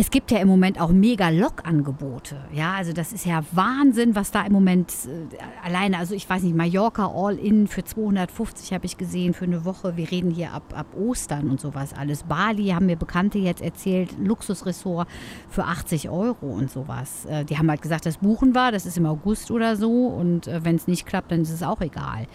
Es 0.00 0.10
gibt 0.10 0.30
ja 0.30 0.38
im 0.38 0.48
Moment 0.48 0.80
auch 0.80 0.88
mega 0.88 1.28
Log-Angebote. 1.28 2.38
Ja, 2.54 2.72
also 2.72 2.94
das 2.94 3.12
ist 3.12 3.26
ja 3.26 3.44
Wahnsinn, 3.52 4.14
was 4.14 4.30
da 4.30 4.46
im 4.46 4.52
Moment 4.54 4.94
äh, 5.04 5.36
alleine, 5.62 5.98
also 5.98 6.14
ich 6.14 6.26
weiß 6.26 6.42
nicht, 6.42 6.56
Mallorca 6.56 7.12
All-In 7.14 7.68
für 7.68 7.84
250 7.84 8.72
habe 8.72 8.86
ich 8.86 8.96
gesehen 8.96 9.34
für 9.34 9.44
eine 9.44 9.66
Woche. 9.66 9.98
Wir 9.98 10.10
reden 10.10 10.30
hier 10.30 10.54
ab, 10.54 10.72
ab 10.74 10.86
Ostern 10.96 11.50
und 11.50 11.60
sowas 11.60 11.92
alles. 11.92 12.22
Bali 12.22 12.68
haben 12.68 12.86
mir 12.86 12.96
Bekannte 12.96 13.36
jetzt 13.36 13.60
erzählt, 13.60 14.16
Luxusressort 14.18 15.06
für 15.50 15.64
80 15.64 16.08
Euro 16.08 16.46
und 16.46 16.70
sowas. 16.70 17.26
Äh, 17.26 17.44
die 17.44 17.58
haben 17.58 17.68
halt 17.68 17.82
gesagt, 17.82 18.06
das 18.06 18.16
buchen 18.16 18.54
wir, 18.54 18.72
das 18.72 18.86
ist 18.86 18.96
im 18.96 19.04
August 19.04 19.50
oder 19.50 19.76
so 19.76 20.06
und 20.06 20.46
äh, 20.46 20.64
wenn 20.64 20.76
es 20.76 20.88
nicht 20.88 21.04
klappt, 21.04 21.30
dann 21.30 21.42
ist 21.42 21.50
es 21.50 21.62
auch 21.62 21.82
egal. 21.82 22.26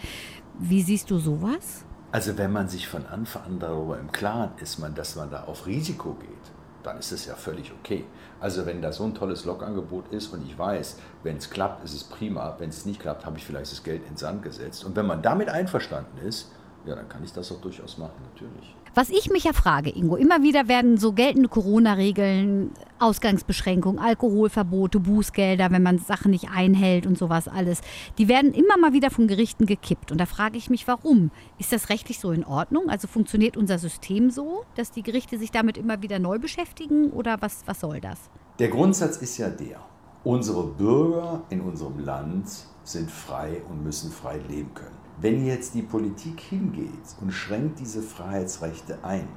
Wie 0.60 0.84
siehst 0.84 1.10
du 1.10 1.18
sowas? 1.18 1.84
Also 2.12 2.38
wenn 2.38 2.52
man 2.52 2.68
sich 2.68 2.88
von 2.88 3.08
Anfang 3.08 3.42
an 3.46 3.60
darüber 3.60 4.00
im 4.00 4.12
Klaren 4.12 4.52
ist, 4.62 4.78
man, 4.78 4.94
dass 4.94 5.16
man 5.16 5.32
da 5.32 5.46
auf 5.46 5.66
Risiko 5.66 6.14
geht, 6.14 6.55
dann 6.86 6.98
ist 7.00 7.12
es 7.12 7.26
ja 7.26 7.36
völlig 7.36 7.72
okay. 7.72 8.06
Also 8.40 8.66
wenn 8.66 8.82
da 8.82 8.92
so 8.92 9.04
ein 9.04 9.16
tolles 9.16 9.46
Logangebot 9.46 10.12
ist 10.12 10.34
und 10.34 10.46
ich 10.46 10.58
weiß, 10.58 10.98
wenn 11.24 11.38
es 11.38 11.50
klappt, 11.50 11.84
ist 11.84 11.94
es 11.94 12.04
prima, 12.04 12.56
wenn 12.60 12.70
es 12.70 12.86
nicht 12.86 13.00
klappt, 13.00 13.26
habe 13.26 13.38
ich 13.38 13.46
vielleicht 13.46 13.72
das 13.72 13.84
Geld 13.84 14.04
in 14.04 14.10
den 14.10 14.18
Sand 14.18 14.44
gesetzt. 14.44 14.86
Und 14.86 14.96
wenn 14.96 15.06
man 15.06 15.22
damit 15.22 15.50
einverstanden 15.50 16.18
ist, 16.26 16.52
ja, 16.86 16.96
dann 16.96 17.10
kann 17.10 17.24
ich 17.24 17.34
das 17.34 17.52
auch 17.52 17.62
durchaus 17.62 17.98
machen, 17.98 18.22
natürlich. 18.32 18.76
Was 18.94 19.10
ich 19.10 19.30
mich 19.30 19.44
ja 19.44 19.52
frage, 19.52 19.90
Ingo, 19.90 20.16
immer 20.16 20.42
wieder 20.42 20.70
werden 20.70 20.98
so 20.98 21.12
geltende 21.12 21.50
Corona-Regeln, 21.50 22.72
Ausgangsbeschränkungen, 22.98 24.00
Alkoholverbote, 24.00 25.02
Bußgelder, 25.02 25.70
wenn 25.72 25.84
man 25.84 25.98
Sachen 26.00 26.32
nicht 26.32 26.50
einhält 26.50 27.06
und 27.06 27.18
sowas 27.18 27.50
alles, 27.50 27.82
die 28.18 28.30
werden 28.30 28.54
immer 28.54 28.78
mal 28.78 28.94
wieder 28.94 29.12
von 29.12 29.28
Gerichten 29.28 29.66
gekippt. 29.66 30.14
Und 30.14 30.20
da 30.20 30.26
frage 30.26 30.58
ich 30.58 30.70
mich, 30.70 30.88
warum? 30.88 31.32
Ist 31.60 31.74
das 31.74 31.90
rechtlich 31.90 32.20
so 32.20 32.32
in 32.32 32.46
Ordnung? 32.46 32.90
Also 32.90 33.10
funktioniert 33.10 33.58
unser 33.58 33.80
System 33.80 34.30
so, 34.32 34.64
dass 34.76 34.92
die 34.92 35.04
Gerichte 35.04 35.38
sich 35.38 35.52
damit 35.52 35.78
immer 35.78 36.02
wieder 36.02 36.20
neu 36.20 36.40
beschäftigen 36.40 37.10
oder 37.10 37.42
was, 37.42 37.64
was 37.66 37.82
soll 37.82 38.00
das? 38.00 38.30
Der 38.60 38.70
Grundsatz 38.70 39.18
ist 39.18 39.38
ja 39.38 39.50
der, 39.50 39.82
unsere 40.24 40.64
Bürger 40.68 41.44
in 41.50 41.60
unserem 41.60 42.00
Land 42.00 42.48
sind 42.86 43.12
frei 43.12 43.62
und 43.70 43.84
müssen 43.84 44.10
frei 44.10 44.40
leben 44.48 44.74
können. 44.74 45.05
Wenn 45.18 45.46
jetzt 45.46 45.74
die 45.74 45.82
Politik 45.82 46.42
hingeht 46.42 47.16
und 47.22 47.32
schränkt 47.32 47.80
diese 47.80 48.02
Freiheitsrechte 48.02 49.00
ein, 49.02 49.28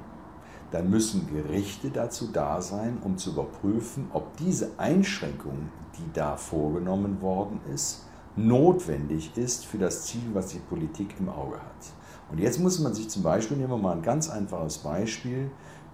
dann 0.71 0.89
müssen 0.89 1.27
Gerichte 1.33 1.89
dazu 1.89 2.27
da 2.33 2.61
sein, 2.61 2.97
um 3.01 3.17
zu 3.17 3.31
überprüfen, 3.31 4.07
ob 4.11 4.35
diese 4.37 4.71
Einschränkung, 4.77 5.69
die 5.97 6.11
da 6.13 6.35
vorgenommen 6.35 7.21
worden 7.21 7.61
ist, 7.73 8.05
notwendig 8.35 9.35
ist 9.37 9.65
für 9.65 9.77
das 9.77 10.05
Ziel, 10.05 10.29
was 10.33 10.47
die 10.47 10.59
Politik 10.59 11.15
im 11.17 11.29
Auge 11.29 11.55
hat. 11.55 11.93
Und 12.29 12.39
jetzt 12.39 12.59
muss 12.59 12.79
man 12.79 12.93
sich 12.93 13.09
zum 13.09 13.23
Beispiel, 13.23 13.57
nehmen 13.57 13.71
wir 13.71 13.77
mal 13.77 13.95
ein 13.95 14.03
ganz 14.03 14.29
einfaches 14.29 14.79
Beispiel, 14.79 15.49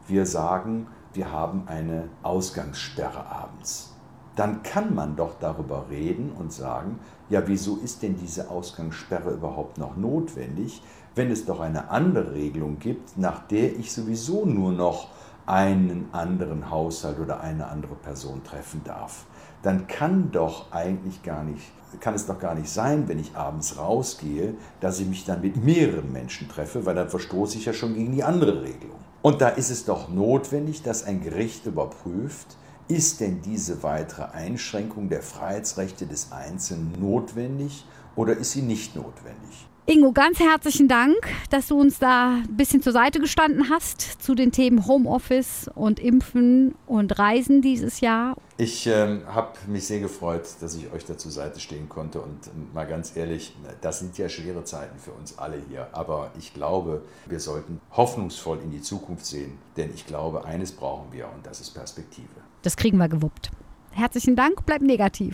wir 0.08 0.26
sagen, 0.26 0.88
wir 1.13 1.32
haben 1.32 1.67
eine 1.67 2.10
Ausgangssperre 2.24 3.26
abends 3.26 3.94
dann 4.36 4.63
kann 4.63 4.93
man 4.93 5.15
doch 5.15 5.36
darüber 5.39 5.86
reden 5.89 6.32
und 6.38 6.52
sagen, 6.52 7.00
ja, 7.30 7.48
wieso 7.48 7.78
ist 7.78 8.04
denn 8.04 8.17
diese 8.17 8.50
Ausgangssperre 8.50 9.32
überhaupt 9.32 9.78
noch 9.78 9.95
notwendig, 9.95 10.82
wenn 11.15 11.32
es 11.32 11.45
doch 11.45 11.60
eine 11.60 11.89
andere 11.89 12.34
Regelung 12.34 12.78
gibt, 12.80 13.17
nach 13.17 13.48
der 13.48 13.78
ich 13.78 13.91
sowieso 13.91 14.45
nur 14.45 14.74
noch 14.74 15.08
einen 15.45 16.10
anderen 16.12 16.69
Haushalt 16.69 17.19
oder 17.19 17.39
eine 17.39 17.67
andere 17.67 17.95
Person 17.95 18.43
treffen 18.43 18.82
darf. 18.84 19.26
Dann 19.62 19.88
kann 19.88 20.32
doch 20.32 20.71
eigentlich 20.71 21.24
gar 21.24 21.43
nicht, 21.43 21.71
kann 22.00 22.13
es 22.13 22.26
doch 22.26 22.39
gar 22.39 22.56
nicht 22.56 22.69
sein, 22.69 23.08
wenn 23.08 23.19
ich 23.19 23.36
abends 23.36 23.78
rausgehe, 23.78 24.56
dass 24.80 25.00
ich 25.00 25.08
mich 25.08 25.26
dann 25.26 25.41
mit 25.41 25.63
mehreren 25.63 26.12
Menschen 26.12 26.50
treffe, 26.50 26.86
weil 26.86 26.95
dann 26.95 27.10
verstoße 27.10 27.58
ich 27.58 27.65
ja 27.65 27.74
schon 27.74 27.93
gegen 27.93 28.12
die 28.12 28.24
andere 28.24 28.62
Regelung. 28.63 29.00
Und 29.21 29.41
da 29.41 29.50
ist 29.50 29.71
es 29.71 29.86
doch 29.86 30.10
notwendig, 30.10 30.84
dass 30.84 31.04
ein 31.04 31.21
Gericht 31.21 31.65
überprüft, 31.65 32.58
ist 32.88 33.19
denn 33.19 33.41
diese 33.41 33.84
weitere 33.84 34.24
Einschränkung 34.24 35.10
der 35.10 35.21
Freiheitsrechte 35.21 36.06
des 36.06 36.32
Einzelnen 36.32 36.93
notwendig 37.00 37.86
oder 38.15 38.38
ist 38.38 38.52
sie 38.52 38.62
nicht 38.62 38.95
notwendig? 38.95 39.67
Ingo, 39.88 40.13
ganz 40.13 40.39
herzlichen 40.39 40.88
Dank, 40.88 41.15
dass 41.52 41.67
du 41.67 41.80
uns 41.80 42.00
da 42.00 42.38
ein 42.38 42.58
bisschen 42.58 42.82
zur 42.82 42.91
Seite 42.91 43.19
gestanden 43.19 43.69
hast 43.69 44.02
zu 44.02 44.34
den 44.34 44.52
Themen 44.52 44.88
Homeoffice 44.88 45.69
und 45.76 46.00
Impfen 46.00 46.74
und 46.88 47.19
Reisen 47.19 47.62
dieses 47.62 48.02
Jahr. 48.02 48.36
Ich 48.58 48.88
äh, 48.88 49.19
habe 49.28 49.54
mich 49.67 49.86
sehr 49.86 50.00
gefreut, 50.00 50.48
dass 50.60 50.76
ich 50.76 50.91
euch 50.91 51.06
da 51.06 51.19
zur 51.19 51.30
Seite 51.30 51.60
stehen 51.60 51.88
konnte. 51.88 52.19
Und 52.19 52.48
ähm, 52.48 52.69
mal 52.74 52.88
ganz 52.88 53.15
ehrlich, 53.15 53.56
das 53.82 54.00
sind 54.00 54.17
ja 54.17 54.28
schwere 54.28 54.63
Zeiten 54.63 54.98
für 54.98 55.12
uns 55.12 55.38
alle 55.38 55.58
hier. 55.69 55.88
Aber 55.91 56.32
ich 56.39 56.56
glaube, 56.56 57.04
wir 57.28 57.39
sollten 57.39 57.80
hoffnungsvoll 57.91 58.62
in 58.63 58.71
die 58.71 58.82
Zukunft 58.82 59.28
sehen. 59.28 59.60
Denn 59.78 59.91
ich 59.93 60.08
glaube, 60.08 60.45
eines 60.45 60.71
brauchen 60.71 61.12
wir 61.12 61.26
und 61.26 61.45
das 61.45 61.62
ist 61.62 61.76
Perspektive. 61.76 62.44
Das 62.65 62.78
kriegen 62.78 62.97
wir 62.97 63.08
gewuppt. 63.08 63.51
Herzlichen 63.91 64.36
Dank, 64.36 64.65
bleib 64.65 64.82
negativ. 64.82 65.34